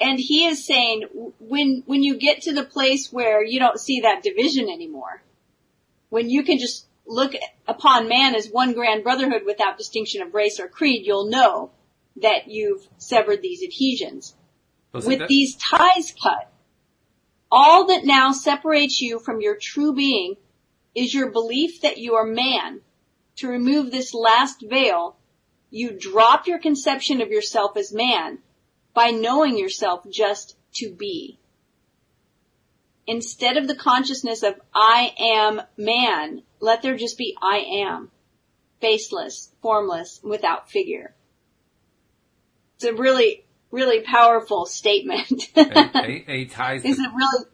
[0.00, 1.04] and he is saying
[1.38, 5.22] when when you get to the place where you don't see that division anymore,
[6.10, 7.32] when you can just look
[7.66, 11.70] upon man as one grand brotherhood without distinction of race or creed, you'll know
[12.16, 14.36] that you've severed these adhesions.
[14.92, 16.52] Oh, With that- these ties cut,
[17.50, 20.36] all that now separates you from your true being
[20.94, 22.80] is your belief that you are man.
[23.36, 25.16] To remove this last veil,
[25.70, 28.38] you drop your conception of yourself as man
[28.94, 31.38] by knowing yourself just to be.
[33.06, 38.10] Instead of the consciousness of I am man, let there just be I am.
[38.80, 41.14] Faceless, formless, without figure.
[42.76, 45.50] It's a really, really powerful statement.
[45.56, 47.44] a, a, ties Is it really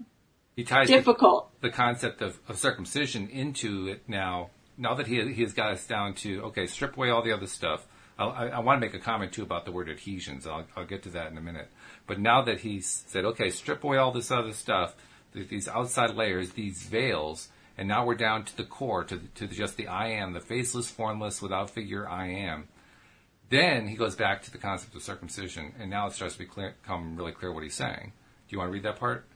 [0.57, 1.51] he ties difficult?
[1.61, 4.51] The, the concept of, of, circumcision into it now.
[4.77, 7.47] Now that he, he has got us down to, okay, strip away all the other
[7.47, 7.87] stuff
[8.21, 10.47] I, I, want to make a comment too about the word adhesions.
[10.47, 11.69] I'll, I'll get to that in a minute.
[12.07, 14.95] But now that he's said, okay, strip away all this other stuff,
[15.33, 19.77] these outside layers, these veils, and now we're down to the core, to, to just
[19.77, 22.69] the I am, the faceless, formless, without figure I am.
[23.51, 27.17] Then he goes back to the concept of circumcision, and now it starts to become
[27.17, 28.13] really clear what he's saying.
[28.49, 29.27] Do you want to read that part?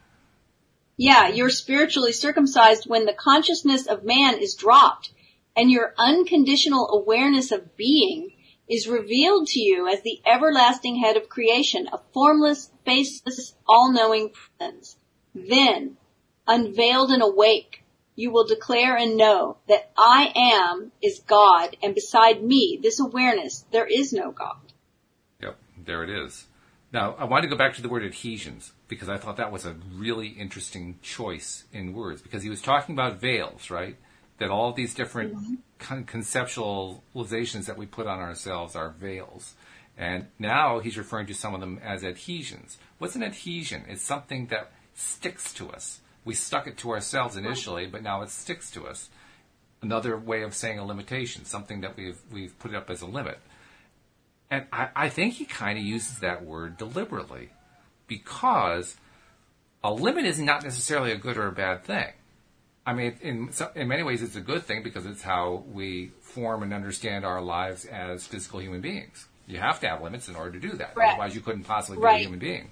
[0.97, 5.11] Yeah, you're spiritually circumcised when the consciousness of man is dropped
[5.55, 8.31] and your unconditional awareness of being
[8.67, 14.97] is revealed to you as the everlasting head of creation, a formless, faceless, all-knowing presence.
[15.33, 15.97] Then,
[16.47, 17.83] unveiled and awake,
[18.15, 23.65] you will declare and know that I am is God, and beside me, this awareness,
[23.71, 24.73] there is no God.
[25.41, 26.47] Yep, there it is.
[26.91, 29.65] Now, I want to go back to the word adhesions because I thought that was
[29.65, 33.97] a really interesting choice in words because he was talking about veils, right?
[34.37, 35.55] that all these different mm-hmm.
[35.79, 39.53] con- conceptualizations that we put on ourselves are veils.
[39.97, 42.77] And now he's referring to some of them as adhesions.
[42.97, 43.85] What's an adhesion?
[43.87, 46.01] It's something that sticks to us.
[46.25, 49.09] We stuck it to ourselves initially, but now it sticks to us.
[49.81, 53.39] Another way of saying a limitation, something that we've we've put up as a limit.
[54.49, 57.49] And I, I think he kind of uses that word deliberately
[58.07, 58.95] because
[59.83, 62.11] a limit is not necessarily a good or a bad thing.
[62.87, 66.63] I mean, in in many ways, it's a good thing because it's how we form
[66.63, 69.27] and understand our lives as physical human beings.
[69.47, 70.93] You have to have limits in order to do that.
[70.97, 72.15] Otherwise, you couldn't possibly be Right.
[72.21, 72.69] a human being.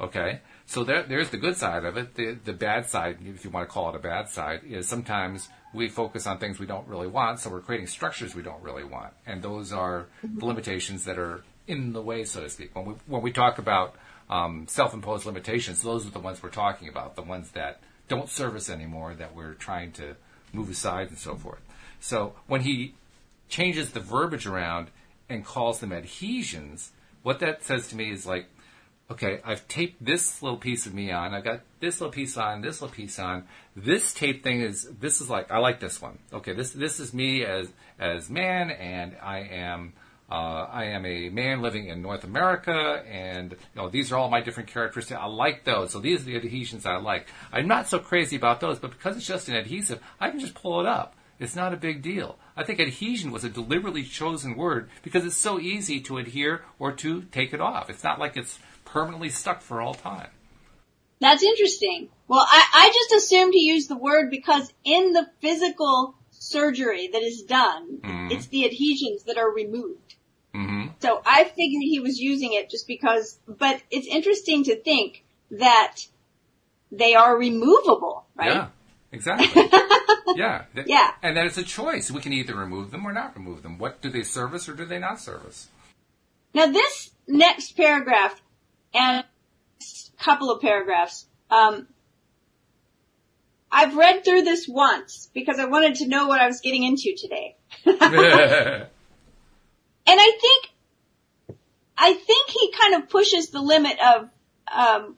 [0.00, 2.14] Okay, so there, there's the good side of it.
[2.14, 5.48] The the bad side, if you want to call it a bad side, is sometimes
[5.72, 8.84] we focus on things we don't really want, so we're creating structures we don't really
[8.84, 12.74] want, and those are the limitations that are in the way, so to speak.
[12.74, 13.94] When we when we talk about
[14.28, 18.54] um, self-imposed limitations, those are the ones we're talking about, the ones that don't serve
[18.54, 20.16] us anymore, that we're trying to
[20.52, 21.60] move aside and so forth.
[22.00, 22.94] So when he
[23.48, 24.88] changes the verbiage around
[25.28, 28.46] and calls them adhesions, what that says to me is like,
[29.10, 32.60] okay, I've taped this little piece of me on, I've got this little piece on,
[32.60, 33.44] this little piece on.
[33.74, 36.18] This tape thing is this is like I like this one.
[36.32, 39.92] Okay, this this is me as as man, and I am
[40.30, 44.28] uh, I am a man living in North America, and you know these are all
[44.28, 45.20] my different characteristics.
[45.20, 47.28] I like those, so these are the adhesions I like.
[47.52, 50.54] I'm not so crazy about those, but because it's just an adhesive, I can just
[50.54, 51.14] pull it up.
[51.38, 52.38] It's not a big deal.
[52.56, 56.92] I think adhesion was a deliberately chosen word because it's so easy to adhere or
[56.92, 57.90] to take it off.
[57.90, 60.30] It's not like it's permanently stuck for all time.
[61.20, 62.08] That's interesting.
[62.28, 67.22] Well, I, I just assumed he used the word because in the physical surgery that
[67.22, 68.32] is done, Mhm.
[68.32, 70.14] it's the adhesions that are removed.
[70.54, 75.24] hmm So I figured he was using it just because, but it's interesting to think
[75.50, 75.96] that
[76.92, 78.52] they are removable, right?
[78.54, 78.68] Yeah,
[79.12, 79.62] exactly.
[80.36, 80.64] yeah.
[80.86, 81.12] Yeah.
[81.22, 82.10] And that it's a choice.
[82.10, 83.78] We can either remove them or not remove them.
[83.78, 85.68] What do they service or do they not service?
[86.54, 88.40] Now this next paragraph
[88.96, 91.86] and a couple of paragraphs, um,
[93.70, 97.14] I've read through this once because I wanted to know what I was getting into
[97.16, 97.56] today.
[100.06, 101.58] And I think,
[101.98, 104.30] I think he kind of pushes the limit of,
[104.72, 105.16] um,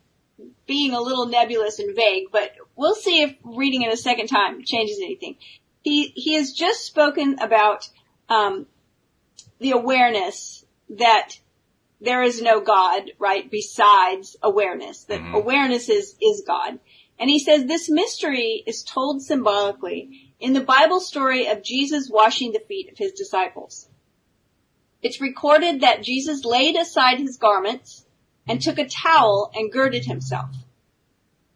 [0.67, 4.65] being a little nebulous and vague, but we'll see if reading it a second time
[4.65, 5.37] changes anything.
[5.83, 7.89] He, he has just spoken about,
[8.31, 8.67] um,
[9.59, 11.39] the awareness that
[12.01, 15.35] there is no God, right, besides awareness, that Mhm.
[15.35, 16.79] awareness is, is God.
[17.19, 22.53] And he says this mystery is told symbolically in the Bible story of Jesus washing
[22.53, 23.89] the feet of his disciples.
[25.03, 28.05] It's recorded that Jesus laid aside his garments
[28.47, 30.51] and took a towel and girded himself.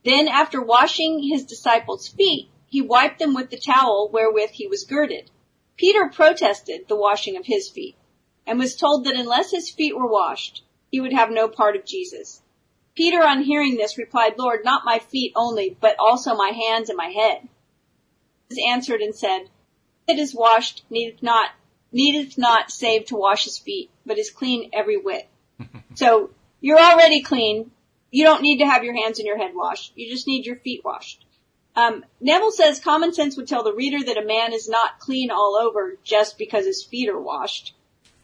[0.05, 4.85] Then after washing his disciples' feet, he wiped them with the towel wherewith he was
[4.85, 5.31] girded.
[5.77, 7.97] Peter protested the washing of his feet
[8.47, 11.85] and was told that unless his feet were washed, he would have no part of
[11.85, 12.43] Jesus.
[12.95, 16.97] Peter on hearing this replied, Lord, not my feet only, but also my hands and
[16.97, 17.49] my head.
[18.51, 19.49] Jesus answered and said,
[20.07, 21.51] It is washed, needeth not,
[21.91, 25.29] needeth not save to wash his feet, but is clean every whit.
[25.95, 27.71] so you're already clean.
[28.11, 29.93] You don't need to have your hands and your head washed.
[29.97, 31.25] You just need your feet washed.
[31.75, 35.31] Um, Neville says common sense would tell the reader that a man is not clean
[35.31, 37.73] all over just because his feet are washed.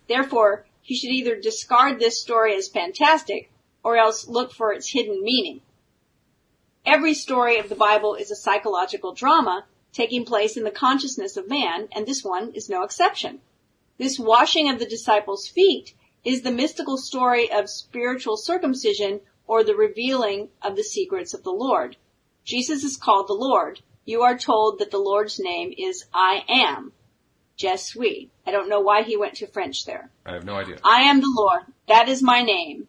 [0.09, 3.51] Therefore, he should either discard this story as fantastic
[3.85, 5.61] or else look for its hidden meaning.
[6.85, 11.49] Every story of the Bible is a psychological drama taking place in the consciousness of
[11.49, 13.41] man, and this one is no exception.
[13.99, 15.95] This washing of the disciples' feet
[16.25, 21.53] is the mystical story of spiritual circumcision or the revealing of the secrets of the
[21.53, 21.97] Lord.
[22.45, 23.81] Jesus is called the Lord.
[24.05, 26.93] You are told that the Lord's name is I am.
[27.59, 28.31] Je suis.
[28.47, 30.11] I don't know why he went to French there.
[30.25, 30.79] I have no idea.
[30.85, 31.63] I am the Lord.
[31.89, 32.87] That is my name.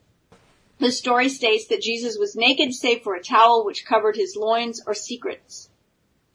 [0.77, 4.79] The story states that Jesus was naked save for a towel which covered his loins
[4.85, 5.69] or secrets.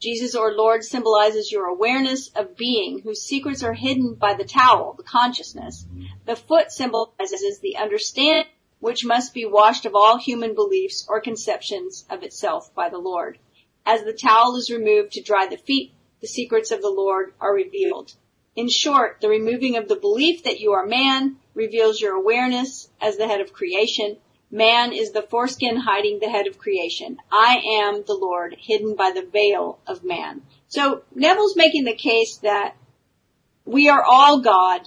[0.01, 4.95] Jesus or Lord symbolizes your awareness of being whose secrets are hidden by the towel,
[4.97, 5.85] the consciousness.
[6.25, 12.05] The foot symbolizes the understanding which must be washed of all human beliefs or conceptions
[12.09, 13.39] of itself by the Lord.
[13.85, 17.53] As the towel is removed to dry the feet, the secrets of the Lord are
[17.53, 18.13] revealed.
[18.55, 23.17] In short, the removing of the belief that you are man reveals your awareness as
[23.17, 24.17] the head of creation.
[24.49, 27.17] Man is the foreskin hiding the head of creation.
[27.31, 30.43] I am the Lord hidden by the veil of man.
[30.69, 32.75] So Neville's making the case that
[33.65, 34.81] we are all God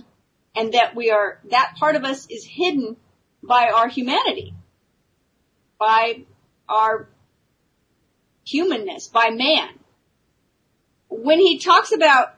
[0.56, 2.96] and that we are, that part of us is hidden
[3.42, 4.54] by our humanity,
[5.78, 6.24] by
[6.68, 7.08] our
[8.46, 9.68] humanness, by man.
[11.08, 12.34] When he talks about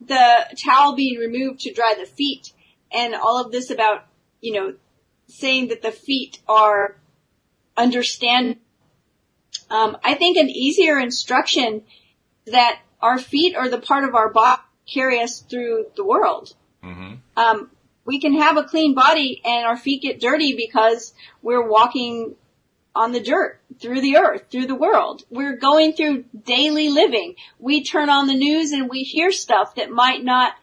[0.00, 2.52] the towel being removed to dry the feet
[2.92, 4.06] and all of this about,
[4.40, 4.74] you know,
[5.26, 6.96] saying that the feet are
[7.76, 8.56] understand,
[9.70, 11.82] um, I think an easier instruction
[12.46, 16.54] that our feet are the part of our body carry us through the world.
[16.82, 17.70] hmm Um,
[18.04, 22.36] we can have a clean body and our feet get dirty because we're walking
[22.98, 25.22] on the dirt, through the earth, through the world.
[25.30, 27.36] We're going through daily living.
[27.60, 30.54] We turn on the news and we hear stuff that might not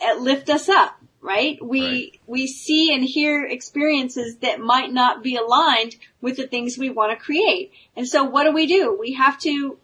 [0.00, 1.56] uh, lift us up, right?
[1.64, 6.90] We, we see and hear experiences that might not be aligned with the things we
[6.90, 7.70] want to create.
[7.94, 8.96] And so what do we do?
[8.98, 9.78] We have to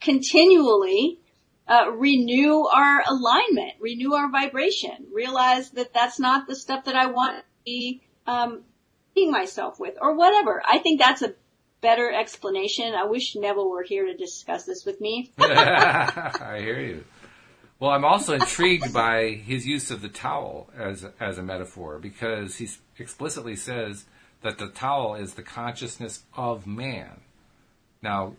[0.00, 1.20] continually
[1.68, 7.06] uh, renew our alignment, renew our vibration, realize that that's not the stuff that I
[7.06, 8.64] want to be um,
[9.24, 10.62] myself with, or whatever.
[10.68, 11.34] I think that's a
[11.80, 12.94] better explanation.
[12.94, 15.32] I wish Neville were here to discuss this with me.
[15.38, 17.04] I hear you.
[17.78, 22.56] Well, I'm also intrigued by his use of the towel as as a metaphor because
[22.56, 24.04] he explicitly says
[24.42, 27.20] that the towel is the consciousness of man.
[28.02, 28.34] Now,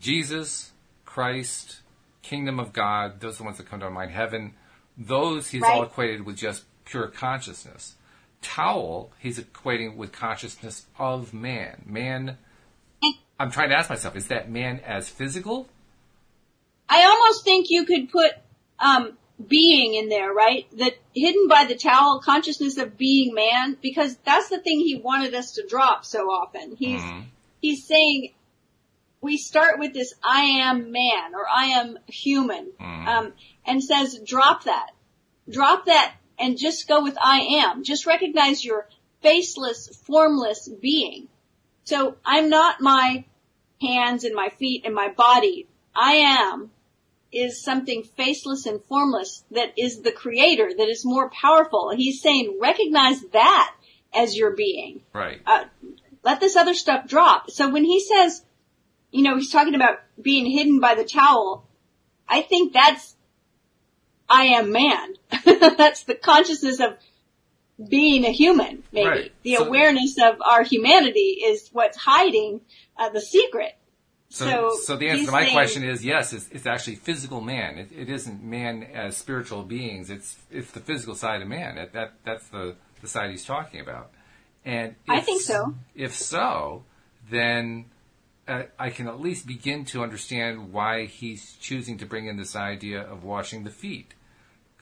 [0.00, 0.72] Jesus,
[1.04, 1.80] Christ,
[2.22, 4.10] kingdom of God, those are the ones that come to mind.
[4.10, 4.54] Heaven,
[4.98, 5.76] those he's Right.
[5.76, 7.94] all equated with just pure consciousness.
[8.42, 11.82] Towel, he's equating with consciousness of man.
[11.86, 12.36] Man,
[13.38, 15.68] I'm trying to ask myself, is that man as physical?
[16.88, 18.32] I almost think you could put
[18.78, 19.16] um,
[19.48, 20.66] being in there, right?
[20.78, 25.34] That hidden by the towel, consciousness of being man, because that's the thing he wanted
[25.34, 26.76] us to drop so often.
[26.76, 27.24] He's Mhm.
[27.60, 28.32] he's saying
[29.20, 33.06] we start with this I am man or I am human, Mhm.
[33.06, 33.32] um,
[33.64, 34.90] and says drop that,
[35.48, 37.84] drop that, and just go with I am.
[37.84, 38.88] Just recognize your
[39.22, 41.28] faceless, formless being.
[41.84, 43.24] So I'm not my
[43.80, 45.66] hands and my feet and my body.
[45.94, 46.70] I am
[47.32, 51.90] is something faceless and formless that is the creator, that is more powerful.
[51.96, 53.74] He's saying recognize that
[54.14, 55.00] as your being.
[55.12, 55.40] Right.
[55.46, 55.64] Uh,
[56.22, 57.50] let this other stuff drop.
[57.50, 58.44] So when he says,
[59.10, 61.66] you know, he's talking about being hidden by the towel,
[62.28, 63.16] I think that's
[64.32, 65.14] I am man.
[65.76, 66.96] that's the consciousness of
[67.88, 69.08] being a human, maybe.
[69.08, 69.32] Right.
[69.42, 72.60] The So- awareness of our humanity is what's hiding
[72.98, 73.76] uh, the secret.
[74.30, 76.32] So, So, so, the answer to my saying- question is yes.
[76.32, 77.76] It's, it's actually physical man.
[77.78, 80.08] It, it isn't man as spiritual beings.
[80.08, 81.74] It's it's the physical side of man.
[81.76, 84.10] That, that that's the the side he's talking about.
[84.64, 85.74] And I think so.
[85.94, 86.84] If so,
[87.30, 87.86] then
[88.48, 92.56] uh, I can at least begin to understand why he's choosing to bring in this
[92.56, 94.14] idea of washing the feet,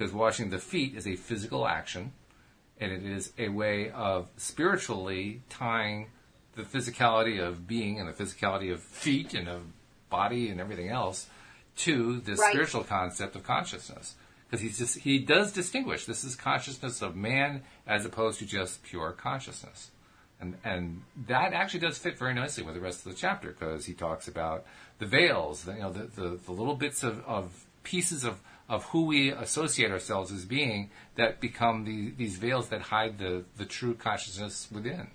[0.00, 2.10] because washing the feet is a physical action,
[2.80, 6.06] and it is a way of spiritually tying
[6.54, 9.60] the physicality of being and the physicality of feet and of
[10.08, 11.26] body and everything else
[11.76, 12.50] to this Right.
[12.50, 14.14] spiritual concept of consciousness.
[14.46, 18.82] Because he's just he does distinguish this is consciousness of man as opposed to just
[18.82, 19.90] pure consciousness.
[20.40, 23.84] And and that actually does fit very nicely with the rest of the chapter because
[23.84, 24.64] he talks about
[24.98, 28.40] the veils, the, you know, the, the, the little bits of, of pieces of,
[28.70, 33.44] of who we associate ourselves as being that become the, these veils that hide the,
[33.58, 35.08] the true consciousness within.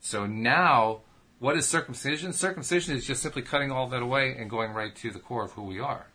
[0.00, 1.00] So now,
[1.38, 2.34] what is circumcision?
[2.34, 5.52] Circumcision is just simply cutting all that away and going right to the core of
[5.52, 6.06] who we are.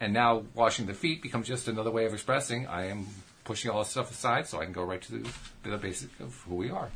[0.00, 3.06] And now washing the feet becomes just another way of expressing I am
[3.44, 5.30] pushing all this stuff aside so I can go right to the,
[5.62, 6.90] the basic of who we are.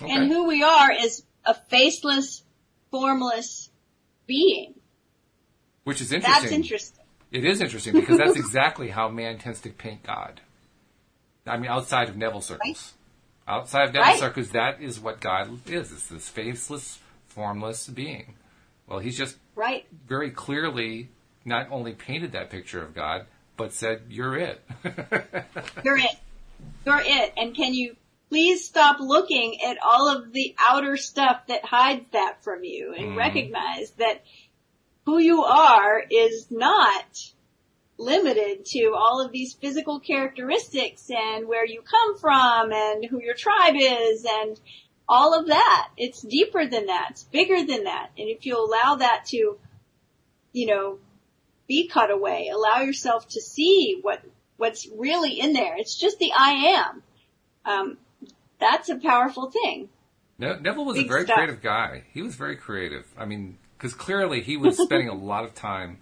[0.00, 0.12] Okay.
[0.12, 2.44] And who we are is a faceless,
[2.92, 3.70] formless
[4.28, 4.74] being.
[5.82, 6.42] Which is interesting.
[6.42, 6.97] That's interesting.
[7.30, 10.40] It is interesting because that's exactly how man tends to paint God.
[11.46, 12.94] I mean, outside of Neville circles.
[13.46, 14.20] Outside of Neville Right.
[14.20, 15.92] circles, that is what God is.
[15.92, 16.98] It's this faceless,
[17.28, 18.34] formless being.
[18.86, 19.86] Well, he's just Right.
[20.06, 21.10] very clearly
[21.44, 23.26] not only painted that picture of God,
[23.56, 24.62] but said, "You're it."
[25.84, 26.16] You're it.
[26.84, 27.32] You're it.
[27.36, 27.96] And can you
[28.28, 33.08] please stop looking at all of the outer stuff that hides that from you and
[33.08, 33.18] mm-hmm.
[33.18, 34.22] recognize that
[35.08, 37.32] who you are is not
[37.96, 43.34] limited to all of these physical characteristics and where you come from and who your
[43.34, 44.60] tribe is and
[45.08, 45.88] all of that.
[45.96, 47.08] It's deeper than that.
[47.12, 48.10] It's bigger than that.
[48.18, 49.58] And if you allow that to,
[50.52, 50.98] you know,
[51.66, 54.20] be cut away, allow yourself to see what,
[54.58, 55.78] what's really in there.
[55.78, 56.50] It's just the I
[56.84, 57.02] am.
[57.64, 57.98] Um,
[58.60, 59.88] that's a powerful thing.
[60.38, 61.36] Ne- Neville was a very stuff.
[61.36, 62.04] creative guy.
[62.12, 63.06] He was very creative.
[63.16, 65.98] I mean, because clearly he was spending a lot of time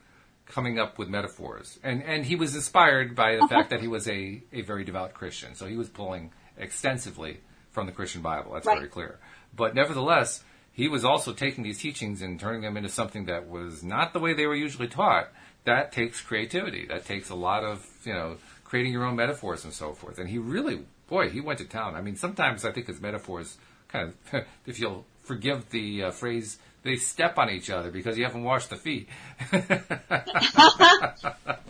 [0.47, 4.09] coming up with metaphors, and and he was inspired by the fact that he was
[4.09, 5.55] a a very devout Christian.
[5.55, 7.39] So he was pulling extensively
[7.71, 8.53] from the Christian Bible.
[8.55, 8.79] That's Right.
[8.79, 9.19] very clear.
[9.55, 13.83] But nevertheless, he was also taking these teachings and turning them into something that was
[13.83, 15.29] not the way they were usually taught.
[15.65, 16.87] That takes creativity.
[16.87, 20.19] That takes a lot of you know creating your own metaphors and so forth.
[20.19, 21.95] And he really, boy, he went to town.
[21.95, 23.59] I mean, sometimes I think his metaphors
[23.89, 28.25] kind of, if you'll forgive the uh, phrase, they step on each other because you
[28.25, 29.09] haven't washed the feet.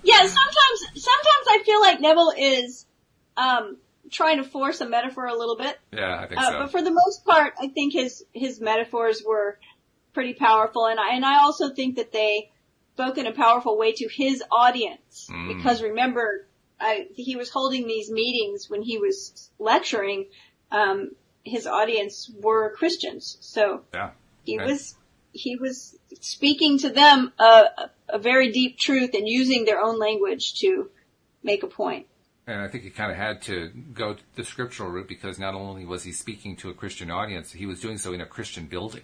[0.02, 2.86] Yeah, sometimes, sometimes I feel like Neville is,
[3.36, 3.76] um,
[4.10, 5.76] trying to force a metaphor a little bit.
[5.92, 6.58] yeah, I think Uh, so.
[6.60, 9.58] but for the most part, I think his, his metaphors were
[10.14, 12.50] pretty powerful and I, and I also think that they
[12.94, 15.28] spoke in a powerful way to his audience.
[15.30, 15.56] Mm.
[15.56, 16.46] Because remember,
[16.80, 20.26] I, he was holding these meetings when he was lecturing.
[20.70, 21.10] Um,
[21.44, 24.10] his audience were Christians, so Yeah.
[24.44, 24.95] he was
[25.36, 27.64] he was speaking to them a,
[28.08, 30.90] a very deep truth and using their own language to
[31.42, 32.06] make a point.
[32.46, 35.84] And I think he kind of had to go the scriptural route because not only
[35.84, 39.02] was he speaking to a Christian audience, he was doing so in a Christian building.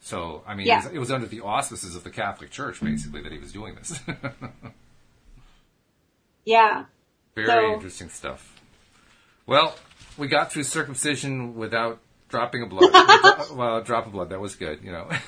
[0.00, 0.80] So, I mean, Yeah.
[0.80, 3.52] it, was, it was under the auspices of the Catholic Church, basically, that he was
[3.52, 3.98] doing this.
[6.44, 6.84] Yeah.
[7.34, 8.60] Very So- interesting stuff.
[9.46, 9.76] Well,
[10.16, 12.90] we got through circumcision without dropping a blood.
[13.54, 14.30] well, a drop of blood.
[14.30, 15.08] That was good, you know.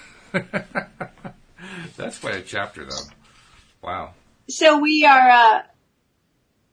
[1.96, 3.06] That's quite a chapter, though.
[3.82, 4.14] Wow.
[4.48, 5.30] So we are.
[5.30, 5.62] Uh,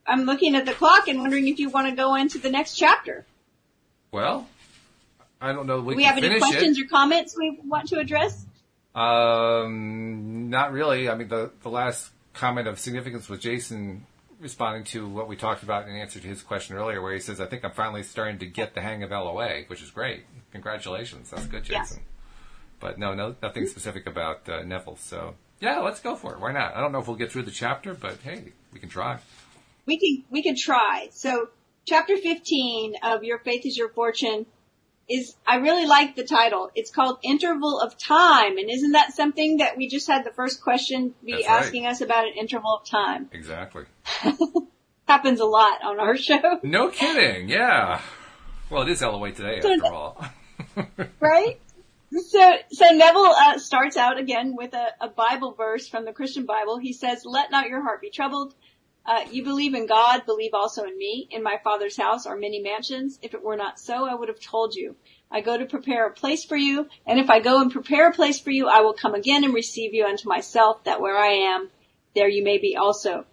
[0.05, 2.76] I'm looking at the clock and wondering if you want to go into the next
[2.76, 3.26] chapter.
[4.11, 4.47] Well,
[5.41, 5.82] I don't know.
[5.82, 6.86] We, Do we have any questions it.
[6.86, 8.45] or comments we want to address?
[8.95, 11.09] Um, not really.
[11.09, 14.05] I mean, the the last comment of significance was Jason
[14.39, 17.41] responding to what we talked about in answer to his question earlier, where he says,
[17.41, 20.26] "I think I'm finally starting to get the hang of LOA," which is great.
[20.51, 21.64] Congratulations, that's good.
[21.64, 22.01] Jason.
[22.80, 24.97] But no, no, nothing specific about uh, Neville.
[24.97, 26.39] So yeah, let's go for it.
[26.39, 26.76] Why not?
[26.76, 29.19] I don't know if we'll get through the chapter, but hey, we can try.
[29.86, 31.09] We can we can try.
[31.11, 31.49] So
[31.86, 34.45] chapter 15 of Your Faith is Your Fortune
[35.09, 36.71] is I really like the title.
[36.76, 40.61] It's called Interval of Time, and isn't that something that we just had the first
[40.61, 41.63] question be That's right.
[41.63, 43.30] asking us about an interval of time?
[43.32, 43.84] Exactly.
[45.07, 47.49] Happens a lot on our show, No kidding.
[47.49, 48.01] Yeah.
[48.69, 50.26] Well, it is LOA today, So after all.
[51.19, 51.59] right?
[52.14, 56.45] So, so Neville uh, starts out again with a, a Bible verse from the Christian
[56.45, 56.78] Bible.
[56.78, 58.53] He says, "Let not your heart be troubled.
[59.05, 61.28] Uh, you believe in God, believe also in me.
[61.32, 63.20] In my Father's house are many mansions.
[63.22, 64.95] If it were not so, I would have told you.
[65.30, 68.14] I go to prepare a place for you, and if I go and prepare a
[68.14, 71.55] place for you, I will come again and receive you unto myself, that where I
[71.55, 71.70] am,
[72.16, 73.26] there you may be also.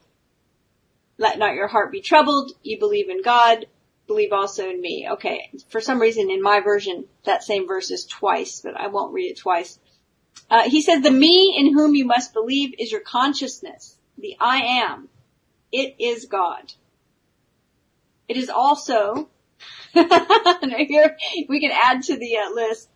[1.18, 2.52] Let not your heart be troubled.
[2.62, 3.66] You believe in God,
[4.10, 5.06] believe also in me.
[5.12, 5.50] Okay.
[5.68, 9.30] For some reason in my version, that same verse is twice, but I won't read
[9.30, 9.78] it twice.
[10.50, 14.56] Uh, he says, the me in whom you must believe is your consciousness, the I
[14.84, 15.08] am.
[15.70, 16.72] It is God.
[18.28, 19.28] It is also,
[19.92, 21.16] here
[21.48, 22.88] we can add to the uh, list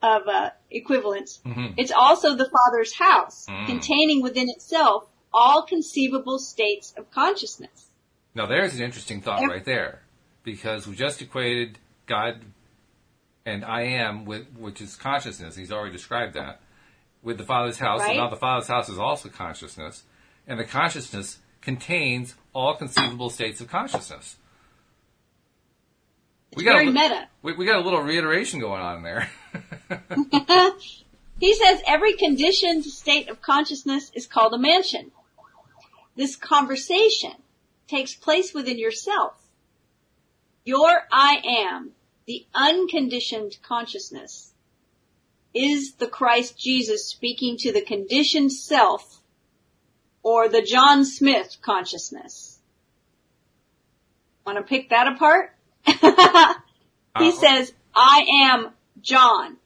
[0.00, 1.40] of uh, equivalents.
[1.44, 1.74] Mhm.
[1.76, 3.66] It's also the Father's house, Mm.
[3.66, 7.88] containing within itself all conceivable states of consciousness.
[8.34, 9.50] Now there's an interesting thought Yep.
[9.50, 10.01] right there,
[10.42, 12.42] because we just equated God
[13.44, 15.56] and I am with which is consciousness.
[15.56, 16.60] He's already described that
[17.22, 18.00] with the Father's house.
[18.00, 18.10] Right.
[18.10, 20.04] And now the Father's house is also consciousness,
[20.46, 24.36] and the consciousness contains all conceivable states of consciousness.
[26.52, 27.28] It's got very a, meta.
[27.42, 29.30] we, we got a little reiteration going on there.
[31.40, 35.12] he says every conditioned state of consciousness is called a mansion.
[36.14, 37.32] This conversation
[37.88, 39.41] takes place within yourself.
[40.64, 41.92] Your I am,
[42.26, 44.52] the unconditioned consciousness,
[45.54, 49.22] is the Christ Jesus speaking to the conditioned self
[50.22, 52.58] or the John Smith consciousness.
[54.46, 55.54] Want to pick that apart?
[55.84, 55.92] he
[57.14, 59.56] Uh, says, I am John.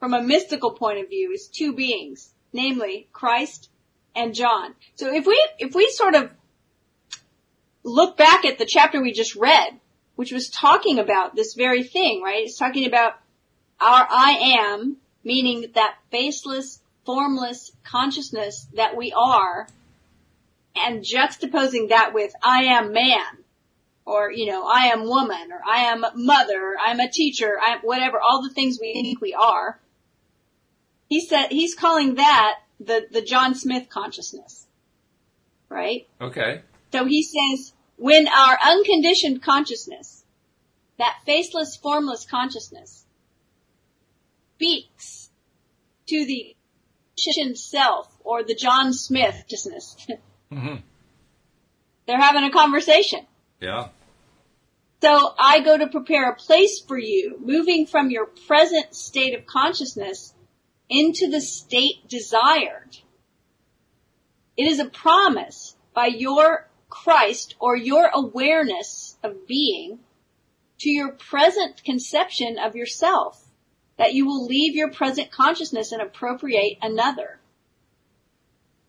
[0.00, 3.68] From a mystical point of view is two beings, namely Christ
[4.16, 4.74] and John.
[4.96, 6.30] So if we, if we sort of
[7.84, 9.78] look back at the chapter we just read,
[10.16, 12.44] which was talking about this very thing, right?
[12.44, 13.14] It's talking about
[13.80, 19.66] our I am, meaning that faceless, formless consciousness that we are,
[20.76, 23.44] and juxtaposing that with I am man,
[24.04, 27.80] or, you know, I am woman, or I am mother, or I'm a teacher, I'm
[27.80, 29.78] whatever, all the things we think we are.
[31.08, 34.66] He said, he's calling that the, the John Smith consciousness.
[35.68, 36.06] Right?
[36.20, 36.62] okay.
[36.92, 37.72] So he says,
[38.02, 40.24] when our unconditioned consciousness,
[40.98, 43.06] that faceless, formless consciousness,
[44.56, 45.30] speaks
[46.08, 46.56] to the
[47.16, 49.96] conditioned self or the John Smith consciousness,
[50.52, 50.76] hmm
[52.04, 53.20] they're having a conversation.
[53.60, 53.90] Yeah.
[55.00, 59.46] So I go to prepare a place for you, moving from your present state of
[59.46, 60.34] consciousness
[60.90, 62.98] into the state desired.
[64.56, 70.00] It is a promise by your Christ or your awareness of being
[70.80, 73.42] to your present conception of yourself
[73.96, 77.40] that you will leave your present consciousness and appropriate another.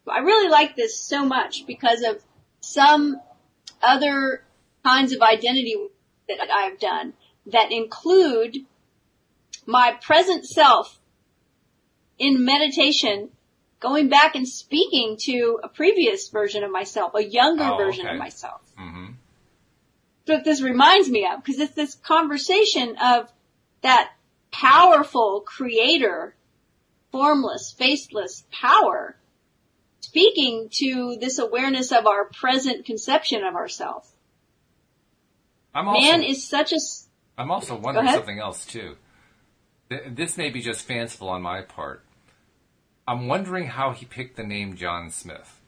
[0.05, 2.21] I really like this so much because of
[2.59, 3.21] some
[3.81, 4.43] other
[4.83, 5.77] kinds of identity
[6.27, 7.13] that I've done
[7.45, 8.57] that include
[9.65, 10.99] my present self
[12.19, 13.29] in meditation
[13.83, 18.15] going back and speaking to a previous version of myself, a younger Oh, version okay.
[18.15, 18.61] of myself.
[18.77, 19.07] hmm
[20.25, 23.29] That's what this reminds me of, because it's this conversation of
[23.81, 24.13] that
[24.51, 26.33] powerful creator,
[27.11, 29.17] formless, faceless power,
[29.99, 34.09] speaking to this awareness of our present conception of ourselves.
[35.75, 36.79] I'm also, Man is such a,
[37.37, 38.95] I'm also wondering something else too.
[39.89, 42.05] This may be just fanciful on my part.
[43.07, 45.59] I'm wondering how he picked the name John Smith.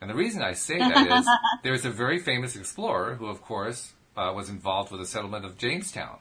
[0.00, 1.28] And the reason I say that is
[1.62, 5.58] there's a very famous explorer who, of course, uh, was involved with the settlement of
[5.58, 6.18] Jamestown.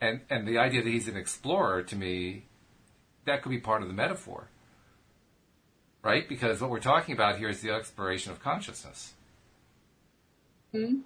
[0.00, 2.44] And, and the idea that he's an explorer to me,
[3.24, 4.48] that could be part of the metaphor.
[6.02, 6.28] Right?
[6.28, 9.12] Because what we're talking about here is the exploration of consciousness.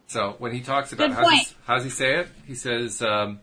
[0.06, 2.28] So when he talks about Good how does, how does he say it?
[2.46, 3.40] He says, um,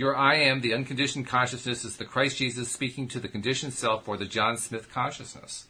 [0.00, 4.08] "Your I am, the unconditioned consciousness, is the Christ Jesus speaking to the conditioned self,
[4.08, 5.66] or the John Smith consciousness."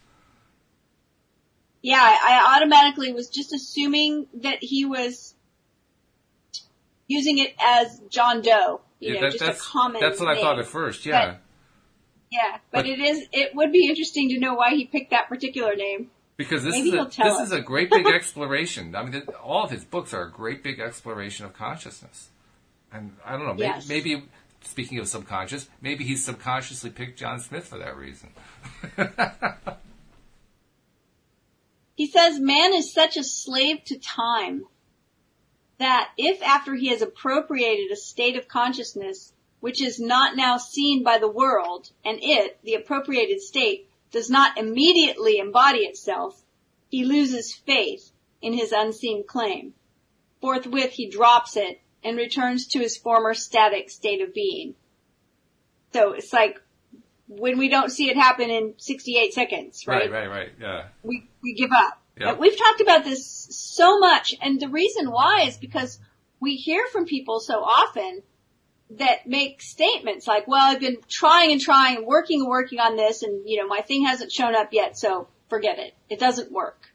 [1.82, 5.34] yeah, I, automatically was just assuming that he was
[7.08, 10.40] using it as John Doe, you know, that- just a that's common that's what I
[10.40, 11.04] thought at first.
[11.06, 11.36] Yeah,
[12.30, 15.28] Yeah, but, But- it is, it would be interesting to know why he picked that
[15.28, 16.10] particular name.
[16.36, 17.46] because this Maybe is a, this us.
[17.48, 18.94] is a great big exploration.
[18.94, 22.28] I mean, all of his books are a great big exploration of consciousness.
[22.92, 23.88] And I don't know, maybe, Yes.
[23.88, 24.24] maybe
[24.62, 28.30] speaking of subconscious, maybe he subconsciously picked John Smith for that reason.
[32.00, 34.64] He says man is such a slave to time
[35.76, 41.02] that if after he has appropriated a state of consciousness which is not now seen
[41.02, 46.42] by the world and it, the appropriated state, does not immediately embody itself,
[46.88, 49.74] he loses faith in his unseen claim.
[50.40, 54.74] Forthwith he drops it and returns to his former static state of being.
[55.92, 56.60] So it's like
[57.28, 60.50] when we don't see it happen in 68 seconds, right, right, right.
[60.60, 60.84] Yeah.
[61.02, 62.00] we, we give up.
[62.18, 62.34] Yeah.
[62.34, 65.98] We've talked about this so much, and the reason why is because
[66.38, 68.22] we hear from people so often
[68.98, 72.96] that make statements like, well, I've been trying and trying and working and working on
[72.96, 75.94] this and, you know, my thing hasn't shown up yet, so forget it.
[76.08, 76.88] It doesn't work.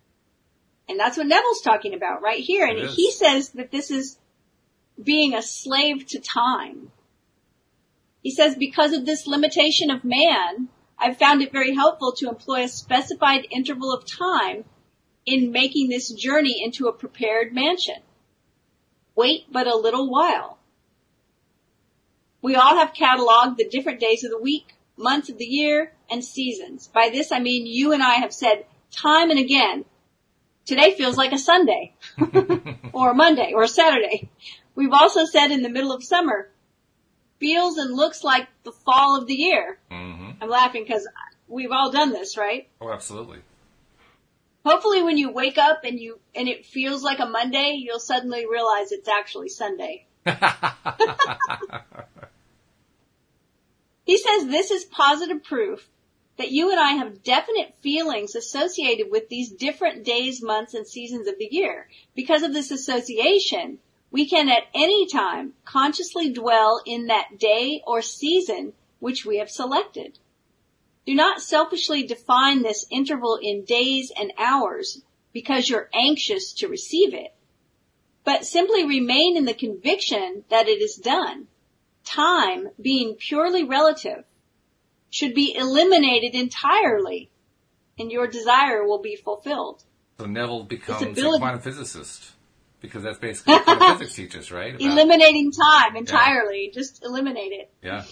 [0.89, 2.67] And that's what Neville's talking about right here.
[2.67, 2.95] And is.
[2.95, 4.17] he says that this is
[5.01, 6.91] being a slave to time.
[8.21, 12.63] He says, because of this limitation of man, I've found it very helpful to employ
[12.63, 14.65] a specified interval of time
[15.25, 18.01] in making this journey into a prepared mansion.
[19.15, 20.57] Wait but a little while.
[22.41, 26.23] We all have cataloged the different days of the week, months of the year, and
[26.23, 26.87] seasons.
[26.87, 29.85] By this I mean you and I have said time and again,
[30.65, 31.95] today feels like a Sunday,
[32.93, 34.29] or a Monday, or a Saturday.
[34.75, 36.49] We've also said in the middle of summer,
[37.39, 39.79] feels and looks like the fall of the year.
[39.89, 41.07] hmm I'm laughing because
[41.47, 42.67] we've all done this, right?
[42.81, 43.39] Oh, absolutely.
[44.65, 48.45] Hopefully when you wake up and you, and it feels like a Monday, you'll suddenly
[48.45, 50.05] realize it's actually Sunday.
[54.05, 55.89] He says this is positive proof
[56.37, 61.27] that you and I have definite feelings associated with these different days, months, and seasons
[61.27, 61.89] of the year.
[62.15, 63.79] Because of this association,
[64.15, 69.49] we can at any time consciously dwell in that day or season which we have
[69.49, 70.17] selected.
[71.05, 75.01] Do not selfishly define this interval in days and hours
[75.33, 77.35] because you're anxious to receive it,
[78.23, 81.47] but simply remain in the conviction that it is done.
[82.05, 84.23] Time, being purely relative,
[85.09, 87.29] should be eliminated entirely
[87.99, 89.83] and your desire will be fulfilled.
[90.19, 92.34] So Neville becomes a quantum physicist
[92.85, 94.75] because that's basically what physics teaches, right?
[94.75, 97.69] About- Eliminating time entirely, just eliminate it.
[97.81, 98.03] yeah.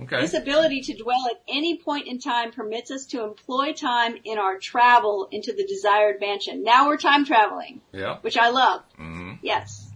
[0.00, 0.20] Okay.
[0.22, 4.36] This ability to dwell at any point in time permits us to employ time in
[4.36, 6.64] our travel into the desired mansion.
[6.64, 8.18] Now we're time traveling, Yeah.
[8.22, 8.82] which I love.
[8.96, 9.88] hmm Yes.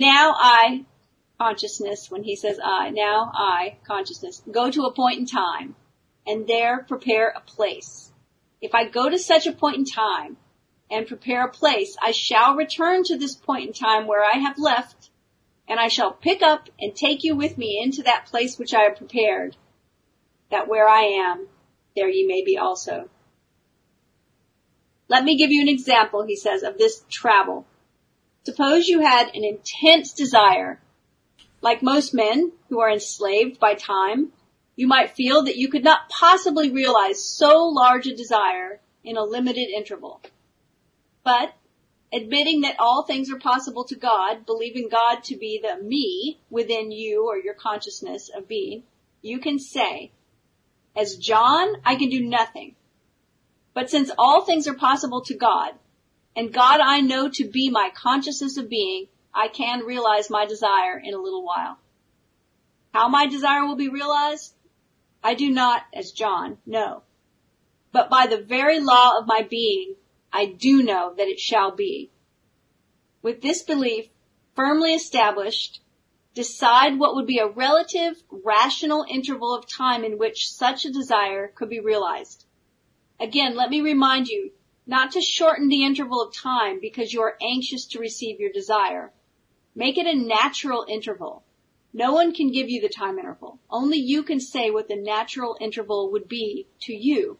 [0.00, 0.84] Now I,
[1.38, 5.76] consciousness, when he says I, now I, consciousness, go to a point in time
[6.26, 8.10] and there prepare a place.
[8.60, 10.36] If I go to such a point in time
[10.90, 14.58] and prepare a place, I shall return to this point in time where I have
[14.58, 15.10] left
[15.68, 18.82] and I shall pick up and take you with me into that place which I
[18.82, 19.56] have prepared,
[20.50, 21.46] that where I am,
[21.94, 23.08] there ye may be also.
[25.08, 27.66] Let me give you an example, he says, of this travel.
[28.44, 30.80] Suppose you had an intense desire.
[31.60, 34.32] Like most men who are enslaved by time,
[34.76, 39.22] you might feel that you could not possibly realize so large a desire in a
[39.22, 40.20] limited interval.
[41.30, 41.54] But
[42.12, 46.90] admitting that all things are possible to God, believing God to be the me within
[46.90, 48.82] you or your consciousness of being,
[49.22, 50.10] you can say,
[50.96, 52.74] as John, I can do nothing.
[53.74, 55.74] But since all things are possible to God,
[56.34, 60.98] and God I know to be my consciousness of being, I can realize my desire
[60.98, 61.78] in a little while.
[62.92, 64.52] How my desire will be realized?
[65.22, 67.02] I do not, as John, know.
[67.92, 69.94] But by the very law of my being,
[70.32, 72.10] I do know that it shall be.
[73.22, 74.08] With this belief
[74.54, 75.80] firmly established,
[76.34, 81.48] decide what would be a relative, rational interval of time in which such a desire
[81.48, 82.46] could be realized.
[83.18, 84.52] Again, let me remind you
[84.86, 89.12] not to shorten the interval of time because you are anxious to receive your desire.
[89.74, 91.44] Make it a natural interval.
[91.92, 93.58] No one can give you the time interval.
[93.68, 97.38] Only you can say what the natural interval would be to you.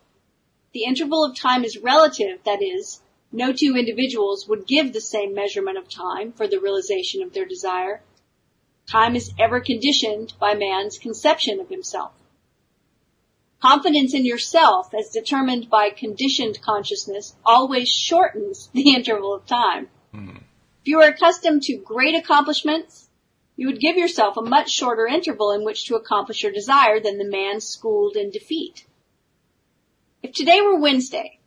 [0.73, 3.01] The interval of time is relative, that is,
[3.33, 7.45] no two individuals would give the same measurement of time for the realization of their
[7.45, 8.03] desire.
[8.89, 12.13] Time is ever conditioned by man's conception of himself.
[13.61, 19.89] Confidence in yourself as determined by conditioned consciousness always shortens the interval of time.
[20.15, 20.37] Mm-hmm.
[20.37, 23.09] If you are accustomed to great accomplishments,
[23.57, 27.19] you would give yourself a much shorter interval in which to accomplish your desire than
[27.19, 28.87] the man schooled in defeat.
[30.23, 31.39] If today were Wednesday,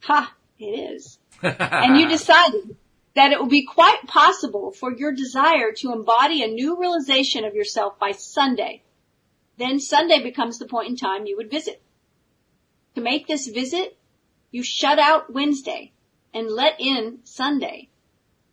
[0.00, 2.76] ha, it is, and you decided
[3.14, 7.54] that it would be quite possible for your desire to embody a new realization of
[7.54, 8.82] yourself by Sunday,
[9.58, 11.82] then Sunday becomes the point in time you would visit.
[12.94, 13.98] To make this visit,
[14.50, 15.92] you shut out Wednesday
[16.32, 17.88] and let in Sunday.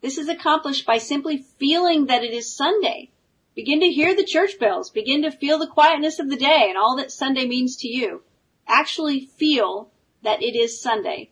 [0.01, 3.11] This is accomplished by simply feeling that it is Sunday.
[3.55, 4.89] Begin to hear the church bells.
[4.89, 8.23] Begin to feel the quietness of the day and all that Sunday means to you.
[8.69, 9.89] Actually feel
[10.21, 11.31] that it is Sunday.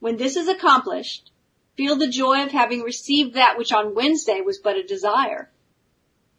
[0.00, 1.30] When this is accomplished,
[1.76, 5.50] feel the joy of having received that which on Wednesday was but a desire.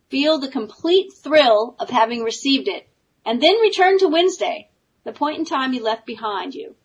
[0.10, 2.88] Feel the complete thrill of having received it
[3.24, 4.70] and then return to Wednesday,
[5.04, 6.76] the point in time you left behind you.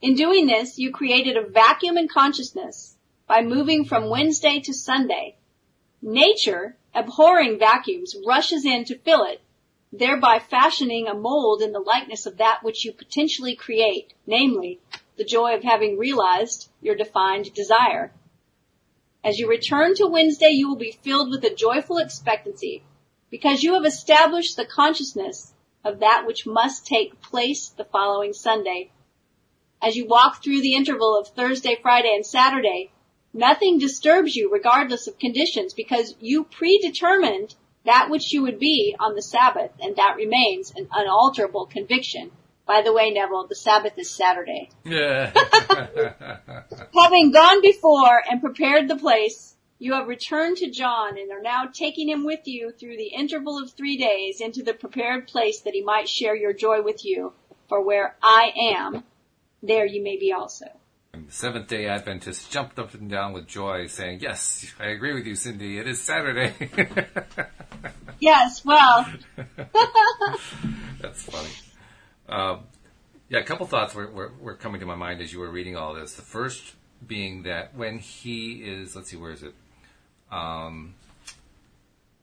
[0.00, 2.96] In doing this, you created a vacuum in consciousness
[3.28, 5.36] by moving from Wednesday to Sunday.
[6.00, 9.41] Nature, abhorring vacuums, rushes in to fill it,
[9.92, 14.80] thereby fashioning a mold in the likeness of that which you potentially create, namely,
[15.16, 18.12] the joy of having realized your defined desire.
[19.22, 22.82] As you return to Wednesday, you will be filled with a joyful expectancy
[23.30, 25.52] because you have established the consciousness
[25.84, 28.90] of that which must take place the following Sunday.
[29.80, 32.90] As you walk through the interval of Thursday, Friday, and Saturday,
[33.34, 37.54] Nothing disturbs you regardless of conditions because you predetermined
[37.84, 42.30] that which you would be on the Sabbath and that remains an unalterable conviction.
[42.66, 44.70] By the way, Neville, the Sabbath is Saturday.
[44.84, 45.32] Yeah.
[46.94, 51.64] Having gone before and prepared the place, you have returned to John and are now
[51.72, 55.74] taking him with you through the interval of three days into the prepared place that
[55.74, 57.32] he might share your joy with you.
[57.68, 59.02] For where I am,
[59.60, 60.66] there you may be also.
[61.14, 65.12] And the Seventh day Adventists jumped up and down with joy, saying, Yes, I agree
[65.12, 65.78] with you, Cindie.
[65.78, 66.54] It is Saturday.
[68.18, 69.06] yes, well.
[71.02, 71.50] That's funny.
[72.30, 72.60] Um,
[73.28, 75.76] yeah, a couple thoughts were, were, were, coming to my mind as you were reading
[75.76, 76.14] all this.
[76.14, 79.54] The first being that when he is, let's see, where is it?
[80.30, 80.94] Um,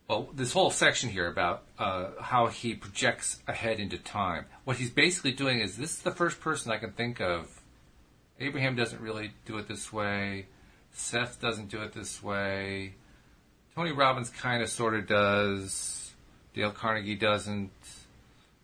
[0.08, 4.46] well, this whole section here about uh, how he projects ahead into time.
[4.64, 7.59] What he's basically doing is this is the first person I can think of
[8.40, 10.46] Abraham doesn't really do it this way.
[10.92, 12.96] Seth doesn't do it this way.
[13.76, 16.12] Tony Robbins kind of sort of does.
[16.54, 17.72] Dale Carnegie doesn't.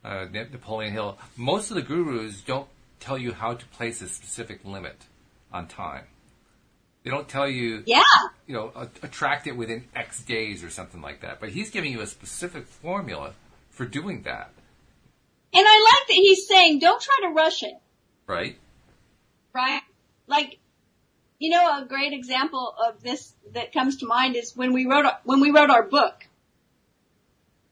[0.04, 1.18] Uh, Napoleon Hill.
[1.36, 2.68] Most of the gurus don't
[3.00, 4.96] tell you how to place a specific limit
[5.52, 6.06] on time.
[7.04, 8.02] They don't tell you, yeah,
[8.48, 8.72] you know,
[9.04, 11.40] attract it within X days or something like that.
[11.40, 13.34] But he's giving you a specific formula
[13.70, 14.52] for doing that.
[15.54, 17.76] And I like that he's saying, don't try to rush it.
[18.28, 18.58] Right
[19.56, 19.82] right?
[20.28, 20.60] Like,
[21.40, 25.06] you know, a great example of this that comes to mind is when we wrote,
[25.24, 26.28] when we wrote our book.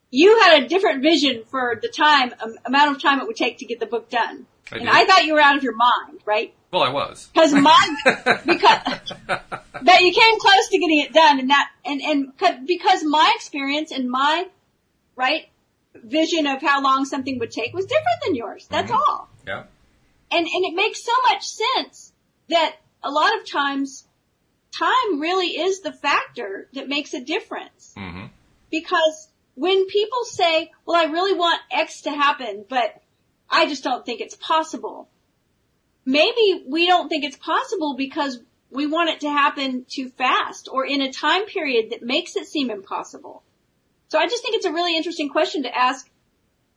[0.09, 3.57] You had a different vision for the time, um, amount of time it would take
[3.59, 4.45] to get the book done.
[4.71, 6.53] I and I thought you were out of your mind, right?
[6.71, 7.29] Well, I was.
[7.33, 7.95] Because my,
[8.45, 13.33] because, but you came close to getting it done and that, and, and because my
[13.35, 14.47] experience and my,
[15.15, 15.49] right,
[15.95, 18.67] vision of how long something would take was different than yours.
[18.69, 19.11] That's mm-hmm.
[19.11, 19.29] all.
[19.47, 19.63] Yeah.
[20.33, 22.11] And, and it makes so much sense
[22.49, 24.07] that a lot of times
[24.77, 27.93] time really is the factor that makes a difference.
[27.95, 28.25] Mm-hmm.
[28.71, 32.99] Because when people say, well, I really want X to happen, but
[33.49, 35.07] I just don't think it's possible.
[36.05, 38.39] Maybe we don't think it's possible because
[38.71, 42.47] we want it to happen too fast or in a time period that makes it
[42.47, 43.43] seem impossible.
[44.09, 46.09] So I just think it's a really interesting question to ask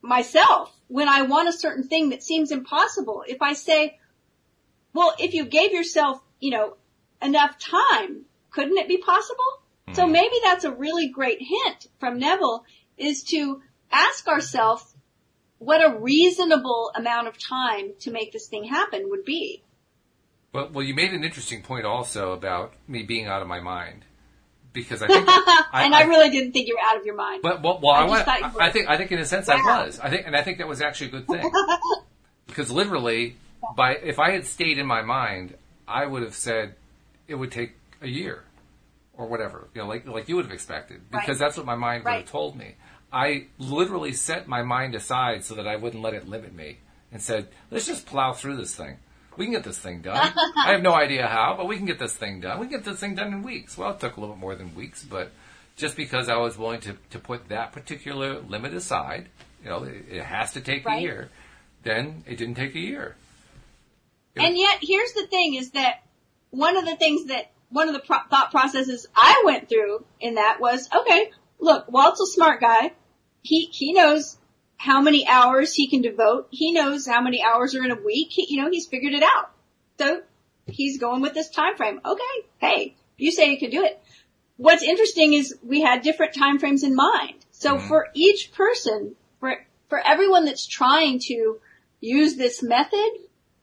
[0.01, 3.23] myself when I want a certain thing that seems impossible.
[3.27, 3.99] If I say,
[4.93, 6.77] well, if you gave yourself, you know,
[7.21, 9.43] enough time, couldn't it be possible?
[9.87, 9.95] Mm-hmm.
[9.95, 12.63] So maybe that's a really great hint from Neville
[12.97, 13.61] is to
[13.91, 14.95] ask ourselves
[15.59, 19.63] what a reasonable amount of time to make this thing happen would be.
[20.53, 24.05] Well, well, you made an interesting point also about me being out of my mind
[24.73, 27.15] because I think, I, and I, I, really didn't think you were out of your
[27.15, 27.41] mind.
[27.41, 29.55] But well, well I, I, I, think I think in a sense wow.
[29.55, 29.99] I was.
[29.99, 31.51] I think, and I think that was actually a good thing
[32.47, 33.35] because literally,
[33.75, 35.55] by if I had stayed in my mind,
[35.87, 36.75] I would have said
[37.27, 38.43] it would take a year
[39.17, 41.37] or whatever, you know, like like you would have expected because right.
[41.39, 42.21] that's what my mind would right.
[42.21, 42.75] have told me.
[43.11, 46.79] I literally set my mind aside so that I wouldn't let it limit me
[47.11, 48.97] and said, let's just plow through this thing.
[49.37, 50.33] We can get this thing done.
[50.57, 52.59] I have no idea how, but we can get this thing done.
[52.59, 53.77] We can get this thing done in weeks.
[53.77, 55.31] Well, it took a little bit more than weeks, but
[55.75, 59.29] just because I was willing to, to put that particular limit aside,
[59.63, 60.99] you know, it, it has to take right.
[60.99, 61.29] a year,
[61.83, 63.15] then it didn't take a year.
[64.35, 66.01] It and yet, here's the thing is that
[66.49, 70.35] one of the things that, one of the pro- thought processes I went through in
[70.35, 72.91] that was, okay, look, Walt's a smart guy.
[73.41, 74.36] He, he knows
[74.77, 76.47] how many hours he can devote.
[76.51, 78.29] He knows how many hours are in a week.
[78.31, 79.51] He, you know, he's figured it out.
[79.97, 80.21] So
[80.67, 81.99] he's going with this time frame.
[82.05, 82.47] Okay.
[82.59, 84.01] Hey, you say you can do it.
[84.57, 87.35] What's interesting is we had different time frames in mind.
[87.51, 87.87] So mm-hmm.
[87.87, 91.59] for each person, for, for everyone that's trying to
[91.99, 93.09] use this method,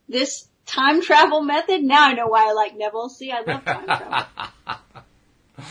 [0.08, 3.08] this time travel method, now I know why I like Neville.
[3.08, 4.26] See, I love time travel.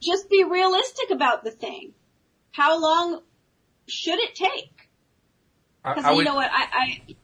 [0.00, 1.92] Just be realistic about the thing.
[2.52, 3.22] How long
[3.88, 4.90] should it take?
[5.84, 7.16] Because you know what, I, I,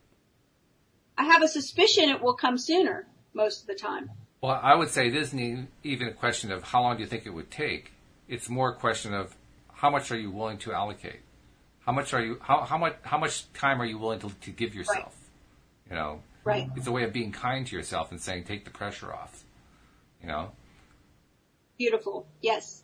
[1.18, 4.10] I have a suspicion it will come sooner most of the time.
[4.40, 7.26] Well, I would say this isn't even a question of how long do you think
[7.26, 7.92] it would take.
[8.28, 9.34] It's more a question of
[9.72, 11.20] how much are you willing to allocate.
[11.84, 12.38] How much are you?
[12.40, 12.96] How, how much?
[13.02, 15.14] How much time are you willing to, to give yourself?
[15.14, 15.90] Right.
[15.90, 16.70] You know, right?
[16.76, 19.44] It's a way of being kind to yourself and saying, take the pressure off.
[20.22, 20.52] You know.
[21.76, 22.26] Beautiful.
[22.40, 22.83] Yes.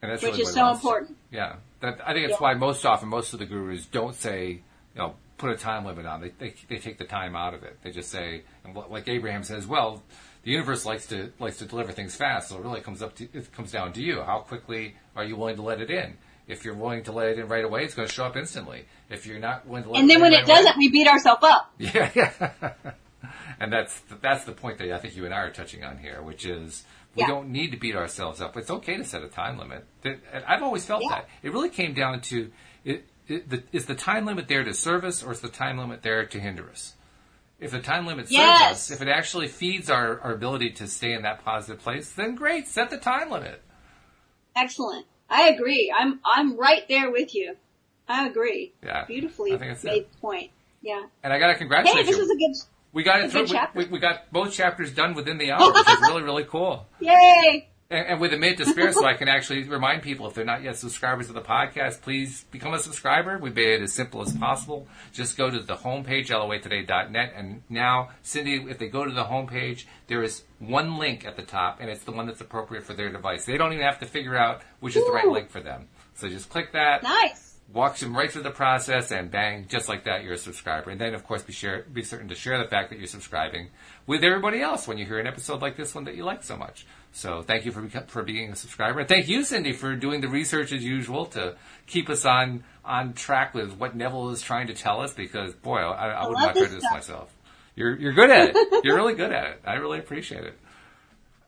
[0.00, 1.16] Which really is so important.
[1.30, 1.56] Yeah.
[1.80, 2.46] That, I think that's yeah.
[2.46, 4.60] why most often most of the gurus don't say, you
[4.96, 6.20] know, put a time limit on.
[6.20, 7.78] They, they they take the time out of it.
[7.82, 8.42] They just say,
[8.90, 10.02] like Abraham says, well,
[10.42, 13.28] the universe likes to likes to deliver things fast, so it really comes up to
[13.32, 14.22] it comes down to you.
[14.22, 16.16] How quickly are you willing to let it in?
[16.46, 18.86] If you're willing to let it in right away, it's going to show up instantly.
[19.10, 20.90] If you're not willing to let and it then when right it doesn't, away, we
[20.90, 21.72] beat ourselves up.
[21.78, 22.72] Yeah, yeah.
[23.60, 26.22] and that's that's the point that I think you and I are touching on here,
[26.22, 26.84] which is
[27.18, 27.26] we yeah.
[27.26, 28.56] don't need to beat ourselves up.
[28.56, 29.84] It's okay to set a time limit.
[30.46, 31.16] I've always felt yeah.
[31.16, 31.28] that.
[31.42, 32.52] It really came down to
[32.84, 35.78] it, it, the, is the time limit there to serve us or is the time
[35.78, 36.94] limit there to hinder us?
[37.58, 38.60] If the time limit yes.
[38.60, 42.12] serves us, if it actually feeds our, our ability to stay in that positive place,
[42.12, 43.60] then great, set the time limit.
[44.54, 45.06] Excellent.
[45.28, 45.92] I agree.
[45.94, 47.56] I'm I'm right there with you.
[48.08, 48.72] I agree.
[48.82, 49.04] Yeah.
[49.06, 50.52] Beautifully made point.
[50.82, 51.06] Yeah.
[51.24, 52.22] And I gotta congratulate hey, this you.
[52.22, 52.54] was a good
[52.92, 53.46] we got it through.
[53.74, 56.86] We, we, got both chapters done within the hour, which is really really cool.
[57.00, 57.68] Yay!
[57.90, 60.44] And, and with a minute to spare, so I can actually remind people if they're
[60.44, 63.38] not yet subscribers to the podcast, please become a subscriber.
[63.38, 64.86] We made it as simple as possible.
[65.12, 69.84] Just go to the homepage, loatoday.net, and now, Cindie, if they go to the homepage,
[70.06, 73.10] there is one link at the top, and it's the one that's appropriate for their
[73.10, 73.46] device.
[73.46, 75.06] They don't even have to figure out which is Ooh.
[75.06, 75.88] the right link for them.
[76.14, 77.02] So just click that.
[77.02, 80.90] Nice walks them right through the process, and bang, just like that, you're a subscriber.
[80.90, 83.68] And then, of course, be share, be certain to share the fact that you're subscribing
[84.06, 86.56] with everybody else when you hear an episode like this one that you like so
[86.56, 86.86] much.
[87.12, 90.28] So, thank you for for being a subscriber, and thank you, Cindie, for doing the
[90.28, 91.56] research as usual to
[91.86, 95.12] keep us on on track with what Neville is trying to tell us.
[95.12, 97.34] Because, boy, I, I, I would not try this myself.
[97.76, 98.84] You're you're good at it.
[98.84, 99.62] you're really good at it.
[99.64, 100.58] I really appreciate it.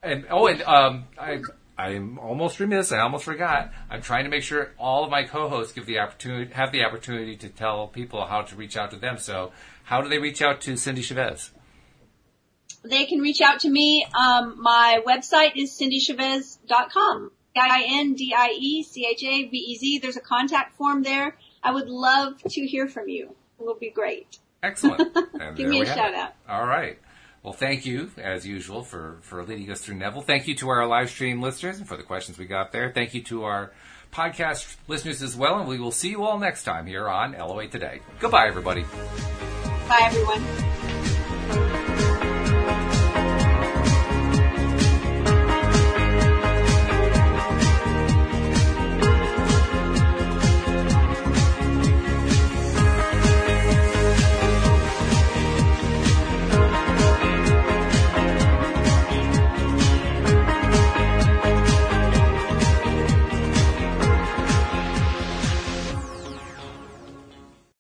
[0.02, 1.42] And oh, and um, I
[1.80, 2.92] I'm almost remiss.
[2.92, 3.72] I almost forgot.
[3.88, 7.36] I'm trying to make sure all of my co-hosts give the opportunity, have the opportunity
[7.36, 9.16] to tell people how to reach out to them.
[9.18, 9.52] So,
[9.84, 11.50] how do they reach out to Cindie Chavez?
[12.82, 14.06] They can reach out to me.
[14.14, 17.30] Um, my website is cindiechavez.com.
[17.56, 18.38] I-N-D-I-E-C-H-A-V-E-Z.
[19.98, 21.36] There's a contact form there.
[21.62, 23.34] I would love to hear from you.
[23.58, 24.38] It will be great.
[24.62, 25.14] Excellent.
[25.56, 26.34] Give me a shout out.
[26.48, 26.98] All right.
[27.42, 30.20] Well, thank you, as usual, for, for leading us through Neville.
[30.20, 32.90] Thank you to our live stream listeners and for the questions we got there.
[32.90, 33.72] Thank you to our
[34.12, 37.68] podcast listeners as well, and we will see you all next time here on LOA
[37.68, 38.00] Today.
[38.18, 38.84] Goodbye, everybody.
[39.88, 40.89] Bye, everyone.